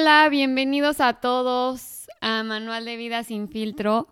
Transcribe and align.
Hola, 0.00 0.28
bienvenidos 0.28 1.00
a 1.00 1.14
todos 1.14 2.06
a 2.20 2.44
Manual 2.44 2.84
de 2.84 2.96
Vida 2.96 3.24
sin 3.24 3.48
filtro. 3.48 4.06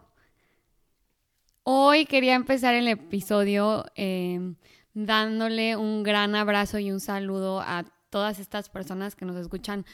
Hoy 1.62 2.06
quería 2.06 2.34
empezar 2.34 2.74
el 2.74 2.88
episodio 2.88 3.84
eh, 3.94 4.54
dándole 4.94 5.76
un 5.76 6.02
gran 6.02 6.34
abrazo 6.34 6.80
y 6.80 6.90
un 6.90 6.98
saludo 6.98 7.61
a 7.61 7.84
todas 8.11 8.40
estas 8.40 8.68
personas 8.68 9.14
que 9.14 9.26
nos 9.26 9.36
escuchan 9.36 9.86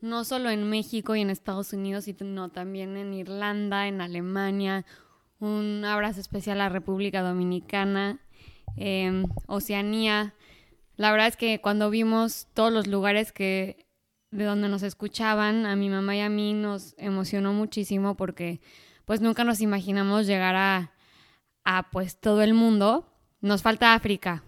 no 0.00 0.22
solo 0.22 0.50
en 0.50 0.70
México 0.70 1.16
y 1.16 1.20
en 1.20 1.30
Estados 1.30 1.72
Unidos, 1.72 2.04
sino 2.04 2.50
también 2.50 2.96
en 2.96 3.12
Irlanda, 3.12 3.88
en 3.88 4.00
Alemania. 4.00 4.86
Un 5.40 5.84
abrazo 5.84 6.20
especial 6.20 6.60
a 6.60 6.68
República 6.68 7.22
Dominicana, 7.22 8.20
eh, 8.76 9.24
Oceanía. 9.48 10.32
La 10.94 11.10
verdad 11.10 11.26
es 11.26 11.36
que 11.36 11.60
cuando 11.60 11.90
vimos 11.90 12.46
todos 12.54 12.72
los 12.72 12.86
lugares 12.86 13.32
que 13.32 13.89
de 14.30 14.44
donde 14.44 14.68
nos 14.68 14.82
escuchaban, 14.82 15.66
a 15.66 15.76
mi 15.76 15.88
mamá 15.88 16.16
y 16.16 16.20
a 16.20 16.28
mí 16.28 16.52
nos 16.52 16.94
emocionó 16.98 17.52
muchísimo 17.52 18.16
porque 18.16 18.60
pues 19.04 19.20
nunca 19.20 19.44
nos 19.44 19.60
imaginamos 19.60 20.26
llegar 20.26 20.54
a, 20.54 20.92
a 21.64 21.90
pues 21.90 22.18
todo 22.18 22.42
el 22.42 22.54
mundo. 22.54 23.06
Nos 23.40 23.62
falta 23.62 23.94
África. 23.94 24.44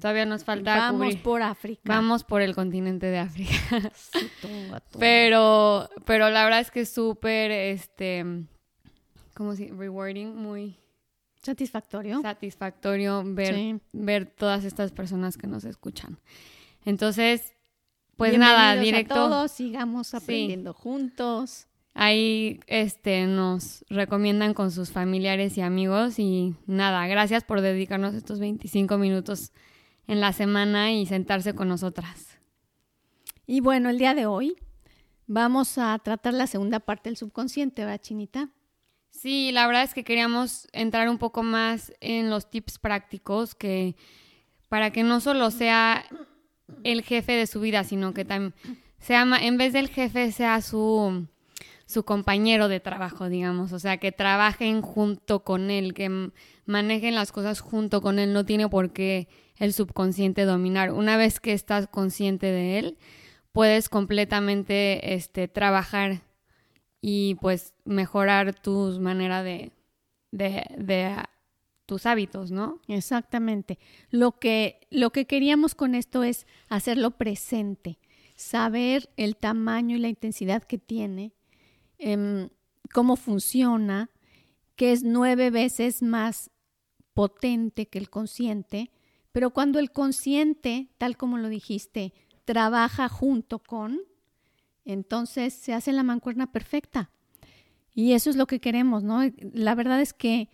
Todavía 0.00 0.26
nos 0.26 0.44
falta 0.44 0.76
Vamos 0.76 1.16
por 1.16 1.42
África. 1.42 1.82
Vamos 1.84 2.24
por 2.24 2.42
el 2.42 2.54
continente 2.54 3.06
de 3.06 3.18
África. 3.18 3.54
pero, 4.98 5.88
pero 6.04 6.30
la 6.30 6.44
verdad 6.44 6.60
es 6.60 6.70
que 6.70 6.80
es 6.80 6.90
súper, 6.90 7.50
este, 7.50 8.24
¿cómo 9.34 9.54
se 9.54 9.72
Rewarding, 9.72 10.34
muy... 10.36 10.76
Satisfactorio. 11.42 12.22
Satisfactorio 12.22 13.22
ver, 13.24 13.80
ver 13.92 14.26
todas 14.26 14.64
estas 14.64 14.92
personas 14.92 15.36
que 15.36 15.46
nos 15.46 15.64
escuchan. 15.64 16.18
Entonces, 16.84 17.53
pues 18.16 18.38
nada, 18.38 18.80
directo. 18.80 19.14
A 19.14 19.16
todos, 19.16 19.52
sigamos 19.52 20.14
aprendiendo 20.14 20.72
juntos. 20.72 21.66
Ahí 21.94 22.60
este, 22.66 23.26
nos 23.26 23.84
recomiendan 23.88 24.52
con 24.52 24.72
sus 24.72 24.90
familiares 24.90 25.56
y 25.56 25.60
amigos 25.60 26.18
y 26.18 26.56
nada, 26.66 27.06
gracias 27.06 27.44
por 27.44 27.60
dedicarnos 27.60 28.14
estos 28.14 28.40
25 28.40 28.98
minutos 28.98 29.52
en 30.08 30.20
la 30.20 30.32
semana 30.32 30.92
y 30.92 31.06
sentarse 31.06 31.54
con 31.54 31.68
nosotras. 31.68 32.38
Y 33.46 33.60
bueno, 33.60 33.90
el 33.90 33.98
día 33.98 34.14
de 34.14 34.26
hoy 34.26 34.56
vamos 35.26 35.78
a 35.78 35.96
tratar 36.00 36.34
la 36.34 36.48
segunda 36.48 36.80
parte 36.80 37.10
del 37.10 37.16
subconsciente, 37.16 37.84
¿verdad, 37.84 38.00
Chinita? 38.00 38.48
Sí, 39.10 39.52
la 39.52 39.66
verdad 39.68 39.84
es 39.84 39.94
que 39.94 40.02
queríamos 40.02 40.66
entrar 40.72 41.08
un 41.08 41.18
poco 41.18 41.44
más 41.44 41.92
en 42.00 42.28
los 42.28 42.50
tips 42.50 42.78
prácticos 42.78 43.54
que 43.54 43.94
para 44.68 44.90
que 44.90 45.04
no 45.04 45.20
solo 45.20 45.52
sea 45.52 46.04
el 46.82 47.02
jefe 47.02 47.32
de 47.32 47.46
su 47.46 47.60
vida, 47.60 47.84
sino 47.84 48.14
que 48.14 48.24
también 48.24 48.54
sea, 49.04 49.26
en 49.40 49.58
vez 49.58 49.74
del 49.74 49.88
jefe 49.88 50.32
sea 50.32 50.62
su, 50.62 51.26
su 51.84 52.04
compañero 52.04 52.68
de 52.68 52.80
trabajo, 52.80 53.28
digamos, 53.28 53.72
o 53.72 53.78
sea, 53.78 53.98
que 53.98 54.12
trabajen 54.12 54.80
junto 54.80 55.44
con 55.44 55.70
él, 55.70 55.92
que 55.92 56.30
manejen 56.64 57.14
las 57.14 57.30
cosas 57.30 57.60
junto 57.60 58.00
con 58.00 58.18
él, 58.18 58.32
no 58.32 58.46
tiene 58.46 58.68
por 58.68 58.92
qué 58.92 59.28
el 59.58 59.74
subconsciente 59.74 60.44
dominar. 60.44 60.90
Una 60.90 61.18
vez 61.18 61.38
que 61.38 61.52
estás 61.52 61.86
consciente 61.86 62.46
de 62.46 62.78
él, 62.78 62.98
puedes 63.52 63.90
completamente 63.90 65.14
este, 65.14 65.48
trabajar 65.48 66.22
y 67.02 67.34
pues 67.42 67.74
mejorar 67.84 68.54
tus 68.54 69.00
maneras 69.00 69.44
de, 69.44 69.70
de, 70.30 70.64
de 70.78 71.14
tus 71.86 72.06
hábitos, 72.06 72.50
¿no? 72.50 72.80
Exactamente. 72.88 73.78
Lo 74.10 74.32
que, 74.32 74.80
lo 74.90 75.10
que 75.10 75.26
queríamos 75.26 75.74
con 75.74 75.94
esto 75.94 76.22
es 76.22 76.46
hacerlo 76.68 77.12
presente, 77.12 77.98
saber 78.34 79.10
el 79.16 79.36
tamaño 79.36 79.96
y 79.96 80.00
la 80.00 80.08
intensidad 80.08 80.62
que 80.62 80.78
tiene, 80.78 81.32
em, 81.98 82.48
cómo 82.92 83.16
funciona, 83.16 84.10
que 84.76 84.92
es 84.92 85.02
nueve 85.02 85.50
veces 85.50 86.02
más 86.02 86.50
potente 87.12 87.86
que 87.86 87.98
el 87.98 88.10
consciente, 88.10 88.90
pero 89.32 89.50
cuando 89.50 89.78
el 89.78 89.90
consciente, 89.90 90.88
tal 90.98 91.16
como 91.16 91.38
lo 91.38 91.48
dijiste, 91.48 92.12
trabaja 92.44 93.08
junto 93.08 93.58
con, 93.58 94.00
entonces 94.84 95.54
se 95.54 95.72
hace 95.72 95.92
la 95.92 96.02
mancuerna 96.02 96.50
perfecta. 96.52 97.10
Y 97.94 98.12
eso 98.12 98.30
es 98.30 98.36
lo 98.36 98.46
que 98.46 98.60
queremos, 98.60 99.04
¿no? 99.04 99.20
La 99.52 99.74
verdad 99.74 100.00
es 100.00 100.12
que 100.12 100.48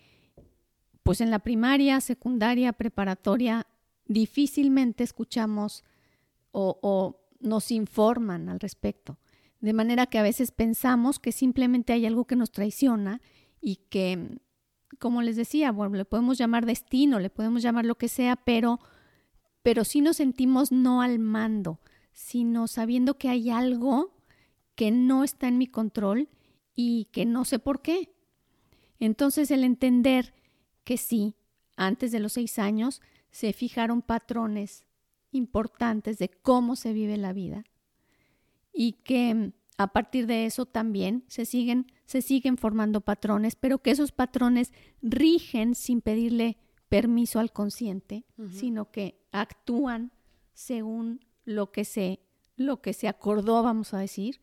pues 1.10 1.21
en 1.21 1.32
la 1.32 1.41
primaria, 1.41 2.00
secundaria, 2.00 2.72
preparatoria, 2.72 3.66
difícilmente 4.06 5.03
escuchamos 5.03 5.82
o, 6.53 7.26
nos 7.41 7.72
informan 7.72 8.48
al 8.48 8.60
respecto. 8.60 9.19
De 9.59 9.72
manera 9.72 10.06
que 10.06 10.20
a 10.20 10.22
veces 10.22 10.53
pensamos 10.53 11.19
que 11.19 11.32
simplemente 11.32 11.93
hay 11.93 12.06
algo 12.06 12.28
que 12.28 12.37
nos 12.37 12.53
traiciona 12.53 13.20
y 13.60 13.81
que, 13.91 14.38
como 15.00 15.20
les 15.20 15.34
decía, 15.34 15.72
bueno, 15.72 15.97
le 15.97 16.04
podemos 16.04 16.38
llamar 16.38 16.65
destino, 16.65 17.19
le 17.19 17.28
podemos 17.28 17.60
llamar 17.60 17.87
lo 17.87 17.97
que 17.97 18.06
sea, 18.06 18.37
pero, 18.37 18.78
pero 19.65 19.82
sí 19.82 20.03
nos 20.03 20.19
sentimos 20.19 20.70
no 20.70 21.03
al 21.03 21.19
mando, 21.19 21.81
sino 22.12 22.69
sabiendo 22.69 23.19
que 23.19 23.28
hay 23.28 23.50
algo 23.50 24.15
que 24.76 24.93
no 24.93 25.25
está 25.25 25.49
en 25.49 25.59
mi 25.59 25.66
control 25.66 26.28
y 26.72 27.06
que 27.06 27.26
no 27.26 27.44
sé 27.44 27.59
por 27.59 27.82
qué. 27.82 28.15
Entonces 29.00 29.50
el 29.50 29.65
entender 29.65 30.34
que 30.85 30.97
sí, 30.97 31.37
antes 31.77 32.13
de 32.13 32.21
los 32.21 32.33
seis 32.33 32.59
años 32.59 33.01
se 33.31 33.53
fijaron 33.53 34.03
patrones 34.03 34.85
importantes 35.33 36.19
de 36.19 36.29
cómo 36.29 36.77
se 36.77 36.93
vive 36.93 37.17
la 37.17 37.33
vida 37.33 37.65
y 38.73 38.93
que 39.05 39.35
mm, 39.35 39.53
a 39.79 39.93
partir 39.93 40.27
de 40.27 40.45
eso 40.45 40.67
también 40.67 41.25
se 41.29 41.47
siguen, 41.47 41.91
se 42.05 42.21
siguen 42.21 42.59
formando 42.59 43.01
patrones, 43.01 43.57
pero 43.57 43.79
que 43.79 43.91
esos 43.91 44.13
patrones 44.13 44.73
rigen 45.01 45.75
sin 45.75 46.03
pedirle 46.03 46.59
permiso 46.91 47.39
al 47.39 47.53
consciente, 47.53 48.27
sino 48.51 48.91
que 48.91 49.23
actúan 49.33 50.12
según 50.53 51.25
lo 51.45 51.73
que 51.73 51.85
se, 51.85 52.21
lo 52.57 52.83
que 52.83 52.93
se 52.93 53.09
acordó, 53.09 53.62
vamos 53.62 53.95
a 53.95 53.99
decir, 53.99 54.41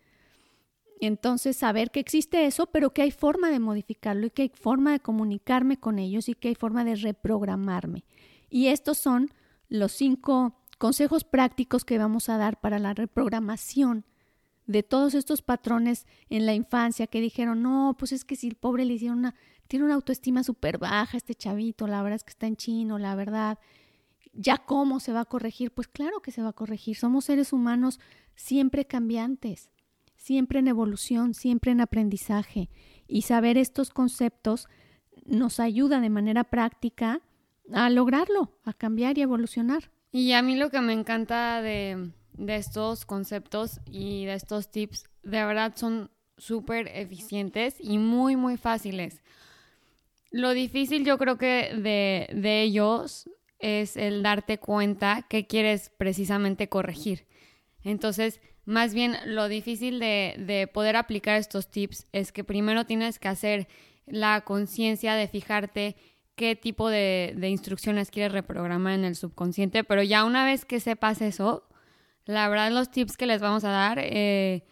entonces, 1.06 1.56
saber 1.58 1.91
que 1.91 2.00
existe 2.00 2.46
eso, 2.46 2.66
pero 2.68 2.91
que 2.91 3.03
hay 3.03 3.12
forma 3.12 3.52
de 3.52 3.59
modificarlo 3.59 4.25
y 4.25 4.30
que 4.31 4.44
hay 4.44 4.50
forma 4.50 4.91
de 4.91 5.00
comunicarme 5.00 5.78
con 5.78 6.00
ellos 6.00 6.28
y 6.28 6.34
que 6.34 6.47
hay 6.47 6.56
forma 6.56 6.84
de 6.84 6.96
reprogramarme. 6.96 8.03
Y 8.50 8.68
estos 8.68 8.97
son 8.97 9.30
los 9.69 9.91
cinco 9.91 10.56
consejos 10.80 11.24
prácticos 11.24 11.86
que 11.86 11.97
vamos 11.97 12.30
a 12.30 12.38
dar 12.38 12.59
para 12.59 12.80
la 12.80 12.94
reprogramación 12.94 14.06
de 14.66 14.84
todos 14.84 15.13
estos 15.13 15.41
patrones 15.41 16.07
en 16.30 16.46
la 16.46 16.53
infancia 16.53 17.07
que 17.07 17.22
dijeron, 17.22 17.62
no, 17.62 17.96
pues 17.97 18.12
es 18.12 18.25
que 18.25 18.36
si 18.36 18.47
el 18.47 18.56
pobre 18.56 18.84
le 18.86 18.94
hicieron 18.94 19.19
una, 19.19 19.36
tiene 19.68 19.86
una 19.86 19.96
autoestima 19.96 20.44
súper 20.44 20.78
baja 20.78 21.16
este 21.16 21.36
chavito, 21.36 21.88
la 21.88 22.02
verdad 22.02 22.18
es 22.18 22.24
que 22.24 22.31
está 22.31 22.47
en 22.47 22.57
chino, 22.57 22.97
la 22.97 23.16
verdad, 23.16 23.59
ya 24.34 24.57
cómo 24.57 25.00
se 25.00 25.13
va 25.13 25.22
a 25.22 25.25
corregir, 25.25 25.72
pues 25.72 25.88
claro 25.88 26.22
que 26.22 26.31
se 26.31 26.41
va 26.41 26.50
a 26.50 26.53
corregir, 26.53 26.97
somos 26.97 27.25
seres 27.25 27.53
humanos 27.53 28.00
siempre 28.36 28.86
cambiantes 28.86 29.69
siempre 30.17 30.59
en 30.59 30.67
evolución, 30.67 31.33
siempre 31.33 31.72
en 31.72 31.79
aprendizaje. 31.79 32.69
Y 33.07 33.22
saber 33.22 33.57
estos 33.57 33.91
conceptos 33.91 34.67
nos 35.25 35.59
ayuda 35.59 36.01
de 36.01 36.09
manera 36.09 36.44
práctica 36.44 37.22
a 37.73 37.89
lograrlo, 37.89 38.51
a 38.63 38.73
cambiar 38.73 39.17
y 39.17 39.22
evolucionar. 39.22 39.91
Y 40.11 40.33
a 40.33 40.41
mí 40.41 40.56
lo 40.56 40.69
que 40.69 40.81
me 40.81 40.94
encanta 40.94 41.61
de, 41.61 42.11
estos 42.47 43.06
conceptos 43.06 43.79
y 43.85 44.25
de 44.25 44.33
estos 44.33 44.72
tips, 44.72 45.06
de 45.23 45.45
verdad 45.45 45.73
son 45.75 46.09
súper 46.38 46.88
eficientes 46.94 47.75
y 47.80 47.97
muy, 47.97 48.36
muy 48.36 48.57
fáciles. 48.57 49.21
Lo 50.31 50.51
difícil 50.51 51.06
yo 51.06 51.18
creo 51.18 51.38
que 51.38 51.74
de, 51.74 52.30
de 52.36 52.62
ellos 52.62 53.30
es 53.59 53.97
el 53.97 54.24
darte 54.24 54.59
cuenta 54.59 55.25
que 55.30 55.47
quieres 55.47 55.92
precisamente 55.97 56.69
corregir. 56.69 57.25
Entonces, 57.83 58.39
más 58.68 58.94
bien, 58.94 59.16
lo 59.25 59.48
difícil 59.48 59.98
de, 59.98 60.69
poder 60.74 60.98
aplicar 60.98 61.38
estos 61.38 61.72
tips 61.72 62.06
es 62.12 62.34
que 62.34 62.44
primero 62.44 62.86
tienes 62.86 63.18
que 63.18 63.30
hacer 63.30 63.69
la 64.06 64.42
conciencia 64.42 65.16
de 65.16 65.30
fijarte 65.30 65.96
qué 66.36 66.58
tipo 66.58 66.90
de, 66.90 67.34
instrucciones 67.44 68.12
quieres 68.12 68.34
reprogramar 68.34 68.92
en 68.96 69.06
el 69.06 69.16
subconsciente, 69.16 69.86
pero 69.86 70.04
ya 70.04 70.25
una 70.25 70.44
vez 70.44 70.66
que 70.66 70.81
sepas 70.81 71.22
eso, 71.22 71.66
la 72.25 72.50
verdad 72.50 72.69
los 72.74 72.92
tips 72.92 73.16
que 73.16 73.25
les 73.25 73.40
vamos 73.40 73.64
a 73.64 73.69
dar 73.69 74.00
eh, 74.00 74.66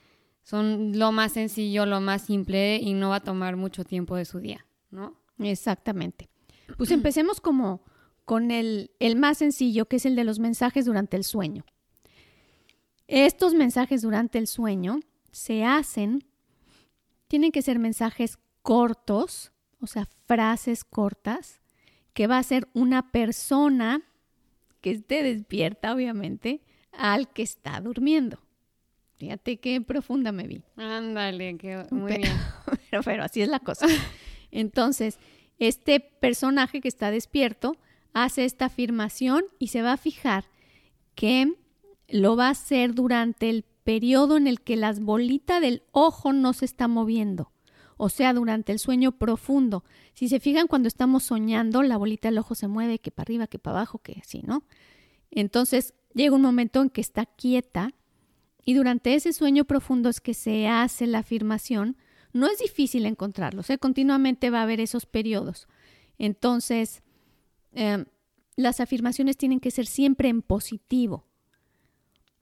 son 0.43 0.99
lo 0.99 1.13
más 1.13 1.31
sencillo, 1.31 1.85
lo 1.85 2.01
más 2.01 2.23
simple 2.23 2.75
y 2.81 2.95
no 2.95 3.11
va 3.11 3.17
a 3.17 3.23
tomar 3.23 3.55
mucho 3.55 3.85
tiempo 3.85 4.17
de 4.17 4.25
su 4.25 4.39
día, 4.41 4.65
¿no? 4.91 5.15
Exactamente. 5.39 6.27
Pues 6.77 6.91
empecemos 6.91 7.39
como 7.39 7.81
con 8.25 8.51
el, 8.51 8.91
el 8.99 9.15
más 9.15 9.37
sencillo, 9.37 9.85
que 9.85 9.95
es 9.95 10.05
el 10.05 10.17
de 10.17 10.25
los 10.25 10.39
mensajes 10.39 10.83
durante 10.83 11.15
el 11.15 11.23
sueño. 11.23 11.63
Estos 13.07 13.53
mensajes 13.53 14.01
durante 14.01 14.37
el 14.39 14.47
sueño 14.47 14.99
se 15.31 15.63
hacen, 15.63 16.23
tienen 17.27 17.51
que 17.51 17.61
ser 17.61 17.79
mensajes 17.79 18.37
cortos, 18.61 19.51
o 19.79 19.87
sea, 19.87 20.07
frases 20.25 20.83
cortas, 20.83 21.61
que 22.13 22.27
va 22.27 22.37
a 22.37 22.43
ser 22.43 22.67
una 22.73 23.11
persona 23.11 24.01
que 24.81 24.91
esté 24.91 25.21
despierta, 25.23 25.93
obviamente, 25.93 26.61
al 26.91 27.31
que 27.31 27.41
está 27.43 27.79
durmiendo. 27.81 28.39
Fíjate 29.17 29.57
qué 29.57 29.81
profunda 29.81 30.31
me 30.31 30.47
vi. 30.47 30.63
Ándale, 30.77 31.57
que 31.57 31.85
muy 31.91 32.11
Pero- 32.13 32.21
bien. 32.23 32.37
pero, 32.91 33.03
pero 33.03 33.23
así 33.23 33.41
es 33.41 33.49
la 33.49 33.59
cosa. 33.59 33.87
Entonces, 34.51 35.19
este 35.59 35.99
personaje 35.99 36.81
que 36.81 36.87
está 36.87 37.11
despierto 37.11 37.77
hace 38.13 38.45
esta 38.45 38.65
afirmación 38.65 39.43
y 39.59 39.67
se 39.67 39.81
va 39.81 39.93
a 39.93 39.97
fijar 39.97 40.45
que 41.15 41.53
lo 42.07 42.35
va 42.35 42.47
a 42.47 42.51
hacer 42.51 42.93
durante 42.93 43.49
el 43.49 43.63
periodo 43.83 44.37
en 44.37 44.47
el 44.47 44.61
que 44.61 44.75
las 44.75 44.99
bolitas 44.99 45.61
del 45.61 45.83
ojo 45.91 46.33
no 46.33 46.53
se 46.53 46.65
está 46.65 46.87
moviendo. 46.87 47.51
O 47.97 48.09
sea, 48.09 48.33
durante 48.33 48.71
el 48.71 48.79
sueño 48.79 49.13
profundo. 49.13 49.85
Si 50.13 50.27
se 50.27 50.39
fijan, 50.39 50.67
cuando 50.67 50.87
estamos 50.87 51.23
soñando, 51.23 51.81
la 51.81 51.97
bolita 51.97 52.27
del 52.27 52.39
ojo 52.39 52.55
se 52.55 52.67
mueve, 52.67 52.99
que 52.99 53.11
para 53.11 53.23
arriba, 53.23 53.47
que 53.47 53.59
para 53.59 53.77
abajo, 53.77 53.99
que 53.99 54.19
así, 54.21 54.41
¿no? 54.41 54.63
Entonces, 55.31 55.93
llega 56.13 56.35
un 56.35 56.41
momento 56.41 56.81
en 56.81 56.89
que 56.89 57.01
está 57.01 57.25
quieta 57.25 57.91
y 58.65 58.73
durante 58.73 59.13
ese 59.13 59.31
sueño 59.31 59.65
profundo 59.65 60.09
es 60.09 60.19
que 60.19 60.33
se 60.33 60.67
hace 60.67 61.07
la 61.07 61.19
afirmación. 61.19 61.97
No 62.33 62.47
es 62.47 62.57
difícil 62.57 63.05
encontrarlos, 63.05 63.69
¿eh? 63.69 63.77
continuamente 63.77 64.49
va 64.49 64.59
a 64.59 64.63
haber 64.63 64.81
esos 64.81 65.05
periodos. 65.05 65.67
Entonces, 66.17 67.03
eh, 67.73 68.05
las 68.55 68.79
afirmaciones 68.79 69.37
tienen 69.37 69.59
que 69.59 69.71
ser 69.71 69.85
siempre 69.85 70.29
en 70.29 70.41
positivo. 70.41 71.27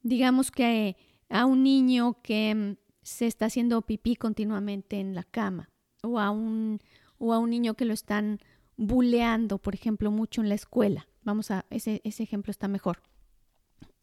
Digamos 0.04 0.50
que 0.50 0.96
a 1.28 1.46
un 1.46 1.64
niño 1.64 2.18
que 2.22 2.54
mm, 2.54 2.76
se 3.02 3.26
está 3.26 3.46
haciendo 3.46 3.82
pipí 3.82 4.14
continuamente 4.14 5.00
en 5.00 5.14
la 5.14 5.24
cama 5.24 5.70
o 6.02 6.20
a 6.20 6.30
un, 6.30 6.78
o 7.18 7.32
a 7.32 7.38
un 7.38 7.50
niño 7.50 7.74
que 7.74 7.86
lo 7.86 7.94
están 7.94 8.38
buleando, 8.76 9.58
por 9.58 9.74
ejemplo, 9.74 10.10
mucho 10.10 10.42
en 10.42 10.48
la 10.50 10.54
escuela. 10.54 11.08
Vamos 11.22 11.50
a, 11.50 11.64
ese, 11.70 12.02
ese 12.04 12.22
ejemplo 12.22 12.50
está 12.50 12.68
mejor. 12.68 13.02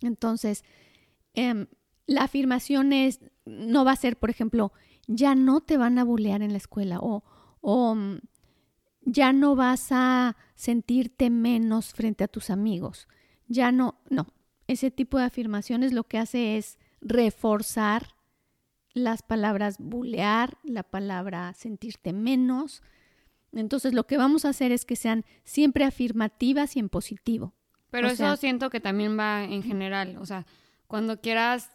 Entonces, 0.01 0.63
em, 1.33 1.67
la 2.07 2.23
afirmación 2.23 2.93
es, 2.93 3.19
no 3.45 3.85
va 3.85 3.91
a 3.91 3.95
ser, 3.95 4.17
por 4.17 4.31
ejemplo, 4.31 4.73
ya 5.07 5.35
no 5.35 5.61
te 5.61 5.77
van 5.77 5.99
a 5.99 6.03
bulear 6.03 6.41
en 6.41 6.51
la 6.51 6.57
escuela 6.57 6.99
o, 6.99 7.23
o 7.61 7.95
mm, 7.95 8.21
ya 9.03 9.33
no 9.33 9.55
vas 9.55 9.91
a 9.91 10.35
sentirte 10.55 11.29
menos 11.29 11.93
frente 11.93 12.23
a 12.23 12.27
tus 12.27 12.49
amigos. 12.49 13.07
Ya 13.47 13.71
no, 13.71 14.01
no. 14.09 14.27
Ese 14.71 14.89
tipo 14.91 15.17
de 15.17 15.25
afirmaciones 15.25 15.91
lo 15.93 16.03
que 16.05 16.17
hace 16.17 16.57
es 16.57 16.77
reforzar 17.01 18.15
las 18.93 19.21
palabras 19.21 19.77
bulear, 19.79 20.57
la 20.63 20.83
palabra 20.83 21.53
sentirte 21.53 22.13
menos. 22.13 22.81
Entonces 23.53 23.93
lo 23.93 24.05
que 24.07 24.17
vamos 24.17 24.45
a 24.45 24.49
hacer 24.49 24.71
es 24.71 24.85
que 24.85 24.95
sean 24.95 25.25
siempre 25.43 25.83
afirmativas 25.83 26.75
y 26.75 26.79
en 26.79 26.89
positivo. 26.89 27.53
Pero 27.89 28.07
O 28.07 28.11
eso 28.11 28.17
sea- 28.23 28.37
siento 28.37 28.69
que 28.69 28.79
también 28.79 29.17
va 29.19 29.43
en 29.43 29.61
general. 29.63 30.17
O 30.17 30.25
sea, 30.25 30.45
cuando 30.87 31.19
quieras 31.19 31.69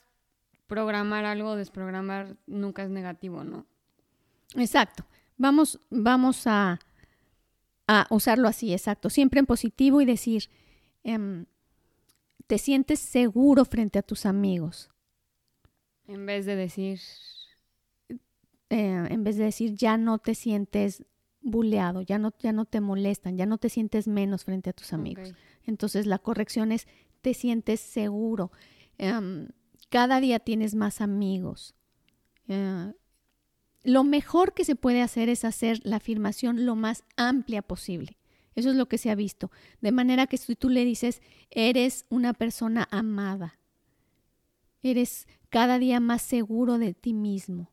programar 0.66 1.24
algo, 1.26 1.54
desprogramar, 1.56 2.36
nunca 2.46 2.82
es 2.82 2.90
negativo, 2.90 3.44
¿no? 3.44 3.66
Exacto. 4.54 5.04
Vamos, 5.36 5.78
vamos 5.90 6.46
a, 6.46 6.78
a 7.86 8.06
usarlo 8.10 8.48
así, 8.48 8.72
exacto. 8.72 9.10
Siempre 9.10 9.38
en 9.40 9.46
positivo 9.46 10.00
y 10.00 10.06
decir, 10.06 10.48
em, 11.04 11.44
te 12.46 12.58
sientes 12.58 13.00
seguro 13.00 13.64
frente 13.64 13.98
a 13.98 14.02
tus 14.02 14.26
amigos. 14.26 14.90
En 16.06 16.26
vez 16.26 16.46
de 16.46 16.56
decir, 16.56 17.00
Eh, 18.68 19.06
en 19.10 19.22
vez 19.22 19.36
de 19.36 19.44
decir, 19.44 19.74
ya 19.74 19.96
no 19.96 20.18
te 20.18 20.34
sientes 20.34 21.04
buleado, 21.40 22.02
ya 22.02 22.18
no, 22.18 22.32
ya 22.40 22.52
no 22.52 22.64
te 22.64 22.80
molestan, 22.80 23.36
ya 23.36 23.46
no 23.46 23.58
te 23.58 23.68
sientes 23.68 24.08
menos 24.08 24.44
frente 24.44 24.70
a 24.70 24.72
tus 24.72 24.92
amigos. 24.92 25.34
Entonces 25.64 26.06
la 26.06 26.18
corrección 26.18 26.72
es, 26.72 26.88
te 27.22 27.32
sientes 27.32 27.78
seguro. 27.78 28.50
Em, 28.98 29.48
cada 29.88 30.20
día 30.20 30.40
tienes 30.40 30.74
más 30.74 31.00
amigos. 31.00 31.76
Eh, 32.48 32.92
lo 33.84 34.02
mejor 34.02 34.52
que 34.52 34.64
se 34.64 34.74
puede 34.74 35.00
hacer 35.00 35.28
es 35.28 35.44
hacer 35.44 35.78
la 35.84 35.96
afirmación 35.96 36.66
lo 36.66 36.74
más 36.74 37.04
amplia 37.16 37.62
posible. 37.62 38.16
Eso 38.56 38.70
es 38.70 38.76
lo 38.76 38.88
que 38.88 38.98
se 38.98 39.10
ha 39.10 39.14
visto. 39.14 39.52
De 39.82 39.92
manera 39.92 40.26
que 40.26 40.38
si 40.38 40.56
tú 40.56 40.70
le 40.70 40.84
dices, 40.84 41.22
eres 41.50 42.06
una 42.08 42.32
persona 42.32 42.88
amada, 42.90 43.58
eres 44.82 45.28
cada 45.50 45.78
día 45.78 46.00
más 46.00 46.22
seguro 46.22 46.78
de 46.78 46.94
ti 46.94 47.12
mismo, 47.12 47.70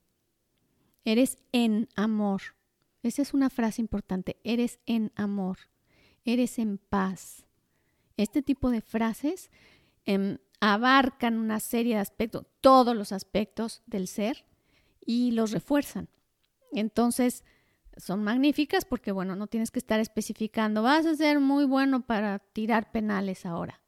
eres 1.06 1.38
en 1.54 1.88
amor. 1.96 2.42
Esa 3.02 3.22
es 3.22 3.34
una 3.34 3.50
frase 3.50 3.82
importante, 3.82 4.38
eres 4.44 4.80
en 4.86 5.12
amor, 5.16 5.58
eres 6.26 6.60
en 6.60 6.78
paz. 6.78 7.46
Este 8.18 8.42
tipo 8.42 8.70
de 8.70 8.82
frases 8.82 9.52
em, 10.06 10.38
abarcan 10.60 11.38
una 11.38 11.62
serie 11.62 11.96
de 11.96 12.02
aspectos, 12.02 12.46
todos 12.60 12.96
los 12.96 13.14
aspectos 13.14 13.84
del 13.86 14.08
ser 14.08 14.46
y 15.06 15.32
los 15.32 15.52
refuerzan. 15.52 16.10
Entonces, 16.74 17.44
son 17.98 18.24
magníficas 18.24 18.86
porque, 18.86 19.12
bueno, 19.12 19.36
no 19.36 19.48
tienes 19.48 19.72
que 19.72 19.80
estar 19.80 20.00
especificando, 20.00 20.84
vas 20.84 21.06
a 21.06 21.16
ser 21.16 21.40
muy 21.40 21.66
bueno 21.66 22.06
para 22.06 22.40
tirar 22.40 22.92
penales 22.92 23.46
ahora. 23.46 23.82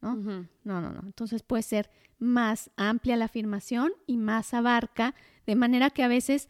¿no? 0.00 0.16
No, 0.16 0.80
no, 0.80 0.90
no. 0.90 1.00
Entonces 1.04 1.42
puede 1.42 1.62
ser 1.62 1.90
más 2.18 2.70
amplia 2.76 3.16
la 3.16 3.26
afirmación 3.26 3.92
y 4.06 4.16
más 4.16 4.52
abarca, 4.54 5.14
de 5.46 5.54
manera 5.56 5.90
que 5.90 6.02
a 6.02 6.08
veces, 6.08 6.48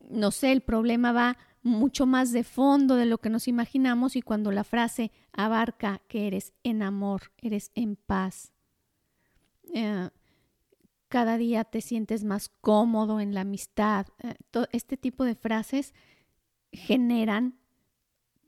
no 0.00 0.30
sé, 0.30 0.52
el 0.52 0.60
problema 0.60 1.12
va 1.12 1.38
mucho 1.62 2.06
más 2.06 2.32
de 2.32 2.44
fondo 2.44 2.94
de 2.94 3.06
lo 3.06 3.18
que 3.18 3.30
nos 3.30 3.48
imaginamos 3.48 4.16
y 4.16 4.22
cuando 4.22 4.52
la 4.52 4.64
frase 4.64 5.10
abarca 5.32 6.00
que 6.08 6.26
eres 6.26 6.52
en 6.62 6.82
amor, 6.82 7.32
eres 7.38 7.70
en 7.74 7.96
paz, 7.96 8.52
eh, 9.74 10.08
cada 11.08 11.38
día 11.38 11.64
te 11.64 11.80
sientes 11.80 12.24
más 12.24 12.48
cómodo 12.48 13.20
en 13.20 13.34
la 13.34 13.40
amistad, 13.40 14.06
eh, 14.18 14.34
este 14.72 14.96
tipo 14.96 15.24
de 15.24 15.34
frases 15.34 15.94
generan 16.78 17.58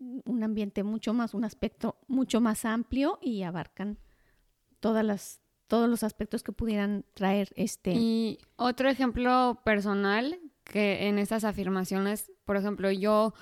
un 0.01 0.43
ambiente 0.43 0.83
mucho 0.83 1.13
más, 1.13 1.35
un 1.35 1.45
aspecto 1.45 1.99
mucho 2.09 2.41
más 2.41 2.65
amplio 2.65 3.19
y 3.21 3.43
abarcan 3.43 3.99
todas 4.81 5.05
las, 5.05 5.41
todos 5.67 5.89
los 5.89 6.03
aspectos 6.03 6.43
que 6.43 6.53
pudieran 6.53 7.05
traer 7.15 7.53
este. 7.55 7.93
Y 7.95 8.39
otro 8.57 8.89
ejemplo 8.89 9.61
personal 9.65 10.41
que 10.65 11.09
en 11.09 11.19
estas 11.19 11.45
afirmaciones, 11.45 12.33
por 12.45 12.57
ejemplo, 12.57 12.91
yo 12.91 13.35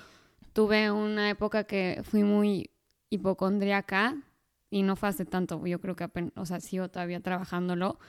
tuve 0.53 0.91
una 0.91 1.29
época 1.29 1.63
que 1.63 2.01
fui 2.03 2.23
muy 2.23 2.71
hipocondríaca 3.09 4.17
y 4.69 4.83
no 4.83 4.95
fue 4.95 5.09
hace 5.09 5.25
tanto, 5.25 5.65
yo 5.65 5.79
creo 5.79 5.95
que 5.95 6.03
apenas, 6.03 6.33
o 6.35 6.45
sea, 6.45 6.59
sigo 6.59 6.89
todavía 6.89 7.21
trabajándolo, 7.21 7.99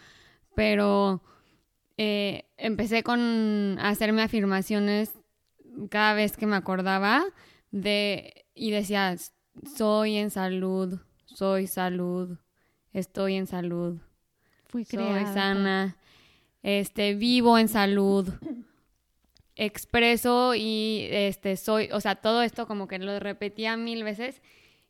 pero 0.54 1.22
eh, 1.96 2.50
empecé 2.56 3.02
con 3.02 3.78
hacerme 3.80 4.22
afirmaciones 4.22 5.19
cada 5.88 6.14
vez 6.14 6.36
que 6.36 6.46
me 6.46 6.56
acordaba 6.56 7.24
de 7.70 8.46
y 8.54 8.70
decía 8.70 9.16
soy 9.76 10.16
en 10.16 10.30
salud, 10.30 11.00
soy 11.26 11.66
salud, 11.66 12.38
estoy 12.92 13.36
en 13.36 13.46
salud, 13.46 14.00
fui 14.68 14.84
soy 14.84 14.98
creada. 14.98 15.34
sana, 15.34 15.96
este, 16.62 17.14
vivo 17.14 17.58
en 17.58 17.68
salud, 17.68 18.28
expreso 19.56 20.54
y 20.54 21.06
este, 21.10 21.56
soy, 21.56 21.90
o 21.92 22.00
sea, 22.00 22.16
todo 22.16 22.42
esto 22.42 22.66
como 22.66 22.88
que 22.88 22.98
lo 22.98 23.18
repetía 23.20 23.76
mil 23.76 24.04
veces 24.04 24.42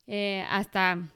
eh, 0.07 0.45
hasta, 0.49 1.09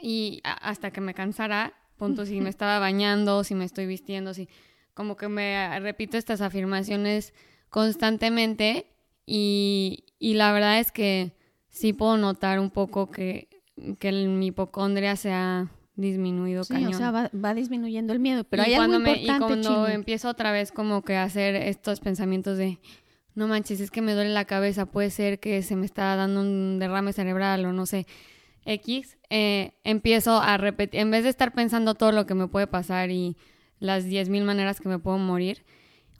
y 0.00 0.40
hasta 0.44 0.90
que 0.90 1.00
me 1.00 1.14
cansara, 1.14 1.74
punto, 1.96 2.26
si 2.26 2.40
me 2.40 2.50
estaba 2.50 2.78
bañando, 2.78 3.44
si 3.44 3.54
me 3.54 3.64
estoy 3.64 3.86
vistiendo, 3.86 4.34
si 4.34 4.48
como 4.94 5.16
que 5.16 5.28
me 5.28 5.80
repito 5.80 6.16
estas 6.16 6.40
afirmaciones 6.40 7.34
constantemente 7.74 8.86
y, 9.26 10.04
y 10.18 10.34
la 10.34 10.52
verdad 10.52 10.78
es 10.78 10.92
que 10.92 11.32
sí 11.68 11.92
puedo 11.92 12.16
notar 12.16 12.60
un 12.60 12.70
poco 12.70 13.10
que, 13.10 13.48
que 13.98 14.08
el- 14.08 14.28
mi 14.28 14.46
hipocondria 14.48 15.16
se 15.16 15.32
ha 15.32 15.68
disminuido 15.96 16.64
Sí, 16.64 16.74
cañón. 16.74 16.94
o 16.94 16.96
sea, 16.96 17.10
va, 17.10 17.30
va 17.34 17.54
disminuyendo 17.54 18.12
el 18.12 18.18
miedo, 18.20 18.44
pero 18.44 18.62
y 18.62 18.66
hay 18.66 18.74
cuando 18.76 18.96
algo 18.96 19.04
me- 19.04 19.10
importante, 19.18 19.44
Y 19.44 19.46
cuando 19.46 19.84
Chini. 19.86 19.94
empiezo 19.94 20.28
otra 20.28 20.50
vez 20.52 20.72
como 20.72 21.02
que 21.02 21.16
a 21.16 21.22
hacer 21.24 21.54
estos 21.56 22.00
pensamientos 22.00 22.58
de, 22.58 22.78
no 23.34 23.46
manches, 23.48 23.80
es 23.80 23.90
que 23.90 24.02
me 24.02 24.14
duele 24.14 24.30
la 24.30 24.44
cabeza, 24.44 24.86
puede 24.86 25.10
ser 25.10 25.38
que 25.40 25.62
se 25.62 25.76
me 25.76 25.86
está 25.86 26.14
dando 26.16 26.40
un 26.40 26.78
derrame 26.78 27.12
cerebral 27.12 27.64
o 27.64 27.72
no 27.72 27.86
sé, 27.86 28.06
X, 28.66 29.18
eh, 29.30 29.74
empiezo 29.84 30.40
a 30.40 30.56
repetir, 30.56 31.00
en 31.00 31.10
vez 31.10 31.22
de 31.24 31.30
estar 31.30 31.52
pensando 31.52 31.94
todo 31.94 32.12
lo 32.12 32.24
que 32.26 32.34
me 32.34 32.48
puede 32.48 32.66
pasar 32.66 33.10
y 33.10 33.36
las 33.78 34.04
10.000 34.04 34.44
maneras 34.44 34.80
que 34.80 34.88
me 34.88 34.98
puedo 34.98 35.18
morir 35.18 35.64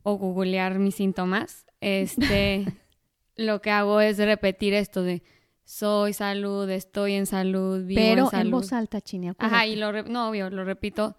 o 0.05 0.17
googlear 0.17 0.79
mis 0.79 0.95
síntomas, 0.95 1.67
este, 1.81 2.65
lo 3.37 3.61
que 3.61 3.71
hago 3.73 4.01
es 4.01 4.19
repetir 4.19 4.75
esto 4.75 5.03
de, 5.03 5.25
soy 5.65 6.13
salud, 6.13 6.69
estoy 6.71 7.15
en 7.15 7.27
salud, 7.27 7.85
vivo 7.85 8.01
pero 8.01 8.25
en 8.27 8.31
salud. 8.31 8.45
en 8.45 8.51
voz 8.53 8.73
alta, 8.73 9.01
Chini. 9.01 9.33
Ajá, 9.39 9.67
y 9.67 9.75
lo, 9.77 10.05
no, 10.05 10.29
obvio, 10.29 10.51
lo 10.51 10.65
repito 10.65 11.17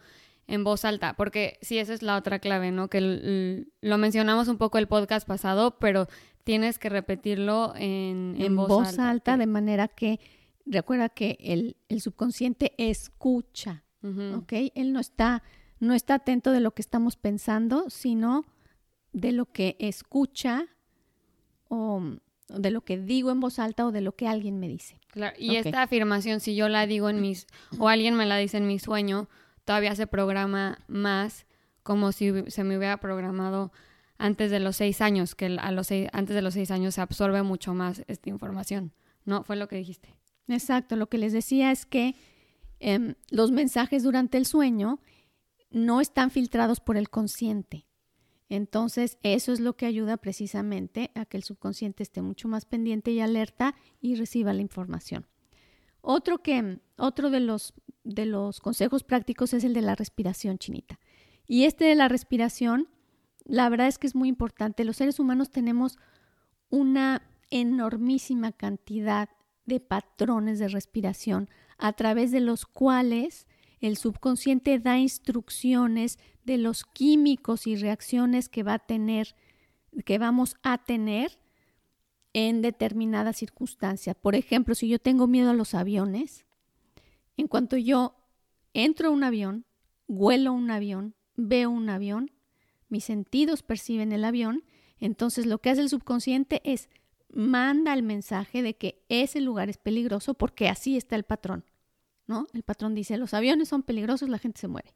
en 0.47 0.63
voz 0.63 0.85
alta, 0.85 1.15
porque 1.15 1.57
sí, 1.61 1.79
esa 1.79 1.93
es 1.93 2.03
la 2.03 2.15
otra 2.15 2.37
clave, 2.37 2.71
¿no? 2.71 2.87
Que 2.87 3.65
lo 3.81 3.97
mencionamos 3.97 4.47
un 4.47 4.57
poco 4.57 4.77
el 4.77 4.87
podcast 4.87 5.27
pasado, 5.27 5.77
pero 5.79 6.07
tienes 6.43 6.77
que 6.77 6.89
repetirlo 6.89 7.73
en, 7.75 8.35
en 8.37 8.41
en 8.41 8.55
voz, 8.55 8.67
voz, 8.67 8.87
alta. 8.89 9.09
alta, 9.09 9.37
de 9.37 9.47
manera 9.47 9.87
que 9.87 10.19
recuerda 10.67 11.09
que 11.09 11.37
el, 11.39 11.75
el 11.89 12.01
subconsciente 12.01 12.73
escucha, 12.77 13.83
Ujú. 14.03 14.37
¿ok? 14.43 14.53
Él 14.75 14.93
no 14.93 14.99
está 14.99 15.41
no 15.79 15.93
está 15.93 16.15
atento 16.15 16.51
de 16.51 16.59
lo 16.61 16.71
que 16.71 16.81
estamos 16.81 17.17
pensando, 17.17 17.89
sino 17.89 18.45
de 19.15 19.31
lo 19.31 19.45
que 19.45 19.77
escucha 19.79 20.67
o 21.69 22.01
de 22.49 22.69
lo 22.69 22.81
que 22.81 22.99
digo 22.99 23.31
en 23.31 23.39
voz 23.39 23.59
alta 23.59 23.85
o 23.85 23.91
de 23.91 24.01
lo 24.01 24.15
que 24.15 24.27
alguien 24.27 24.59
me 24.59 24.67
dice. 24.67 24.99
Claro, 25.07 25.35
y 25.39 25.55
esta 25.55 25.83
afirmación, 25.83 26.41
si 26.41 26.55
yo 26.55 26.67
la 26.67 26.85
digo 26.85 27.09
en 27.09 27.21
mis, 27.21 27.47
o 27.79 27.87
alguien 27.87 28.15
me 28.15 28.25
la 28.25 28.35
dice 28.37 28.57
en 28.57 28.67
mi 28.67 28.77
sueño, 28.77 29.29
todavía 29.63 29.95
se 29.95 30.05
programa 30.05 30.79
más 30.87 31.45
como 31.81 32.11
si 32.11 32.31
se 32.47 32.63
me 32.65 32.77
hubiera 32.77 32.97
programado 32.97 33.71
antes 34.17 34.51
de 34.51 34.59
los 34.59 34.75
seis 34.75 34.99
años, 34.99 35.33
que 35.33 35.45
a 35.45 35.71
los 35.71 35.89
antes 36.11 36.35
de 36.35 36.41
los 36.41 36.53
seis 36.53 36.69
años 36.69 36.95
se 36.95 37.01
absorbe 37.01 37.41
mucho 37.41 37.73
más 37.73 38.03
esta 38.07 38.29
información. 38.29 38.91
¿No? 39.23 39.43
Fue 39.43 39.55
lo 39.55 39.67
que 39.67 39.77
dijiste. 39.77 40.13
Exacto, 40.47 40.97
lo 40.97 41.07
que 41.07 41.17
les 41.17 41.31
decía 41.31 41.71
es 41.71 41.85
que 41.85 42.15
em, 42.79 43.15
los 43.31 43.51
mensajes 43.51 44.03
durante 44.03 44.37
el 44.37 44.45
sueño 44.45 44.99
no 45.71 46.01
están 46.01 46.31
filtrados 46.31 46.79
por 46.79 46.97
el 46.97 47.09
consciente. 47.09 47.87
Entonces, 48.49 49.17
eso 49.23 49.53
es 49.53 49.59
lo 49.59 49.75
que 49.75 49.85
ayuda 49.85 50.17
precisamente 50.17 51.11
a 51.15 51.25
que 51.25 51.37
el 51.37 51.43
subconsciente 51.43 52.03
esté 52.03 52.21
mucho 52.21 52.47
más 52.47 52.65
pendiente 52.65 53.11
y 53.11 53.19
alerta 53.19 53.75
y 54.01 54.15
reciba 54.15 54.53
la 54.53 54.61
información. 54.61 55.25
Otro, 56.01 56.43
que, 56.43 56.79
otro 56.97 57.31
de, 57.31 57.39
los, 57.39 57.73
de 58.03 58.27
los 58.27 58.59
consejos 58.59 59.03
prácticos 59.03 59.53
es 59.53 59.63
el 59.63 59.73
de 59.73 59.81
la 59.81 59.95
respiración 59.95 60.59
chinita. 60.59 60.99
Y 61.47 61.63
este 61.63 61.85
de 61.85 61.95
la 61.95 62.07
respiración, 62.07 62.87
la 63.43 63.69
verdad 63.69 63.87
es 63.87 63.97
que 63.97 64.07
es 64.07 64.15
muy 64.15 64.29
importante. 64.29 64.85
Los 64.85 64.97
seres 64.97 65.19
humanos 65.19 65.49
tenemos 65.49 65.97
una 66.69 67.23
enormísima 67.49 68.51
cantidad 68.51 69.29
de 69.65 69.79
patrones 69.79 70.59
de 70.59 70.67
respiración 70.67 71.49
a 71.77 71.93
través 71.93 72.31
de 72.31 72.39
los 72.39 72.65
cuales 72.65 73.47
el 73.79 73.97
subconsciente 73.97 74.79
da 74.79 74.97
instrucciones 74.97 76.19
de 76.45 76.57
los 76.57 76.85
químicos 76.85 77.67
y 77.67 77.75
reacciones 77.75 78.49
que 78.49 78.63
va 78.63 78.75
a 78.75 78.79
tener, 78.79 79.35
que 80.05 80.17
vamos 80.17 80.55
a 80.63 80.77
tener 80.77 81.39
en 82.33 82.61
determinada 82.61 83.33
circunstancia. 83.33 84.13
Por 84.13 84.35
ejemplo, 84.35 84.75
si 84.75 84.87
yo 84.87 84.99
tengo 84.99 85.27
miedo 85.27 85.49
a 85.51 85.53
los 85.53 85.73
aviones, 85.73 86.45
en 87.37 87.47
cuanto 87.47 87.77
yo 87.77 88.15
entro 88.73 89.07
a 89.09 89.11
un 89.11 89.23
avión, 89.23 89.65
vuelo 90.07 90.53
un 90.53 90.69
avión, 90.69 91.15
veo 91.35 91.69
un 91.69 91.89
avión, 91.89 92.31
mis 92.89 93.05
sentidos 93.05 93.63
perciben 93.63 94.11
el 94.11 94.23
avión, 94.23 94.63
entonces 94.99 95.45
lo 95.45 95.59
que 95.59 95.69
hace 95.69 95.81
el 95.81 95.89
subconsciente 95.89 96.61
es 96.63 96.89
manda 97.29 97.93
el 97.93 98.03
mensaje 98.03 98.61
de 98.61 98.75
que 98.75 99.03
ese 99.09 99.41
lugar 99.41 99.69
es 99.69 99.77
peligroso 99.77 100.33
porque 100.33 100.69
así 100.69 100.95
está 100.95 101.15
el 101.15 101.23
patrón, 101.23 101.65
¿no? 102.27 102.47
El 102.53 102.63
patrón 102.63 102.95
dice, 102.95 103.17
los 103.17 103.33
aviones 103.33 103.67
son 103.67 103.83
peligrosos, 103.83 104.29
la 104.29 104.39
gente 104.39 104.61
se 104.61 104.67
muere. 104.67 104.93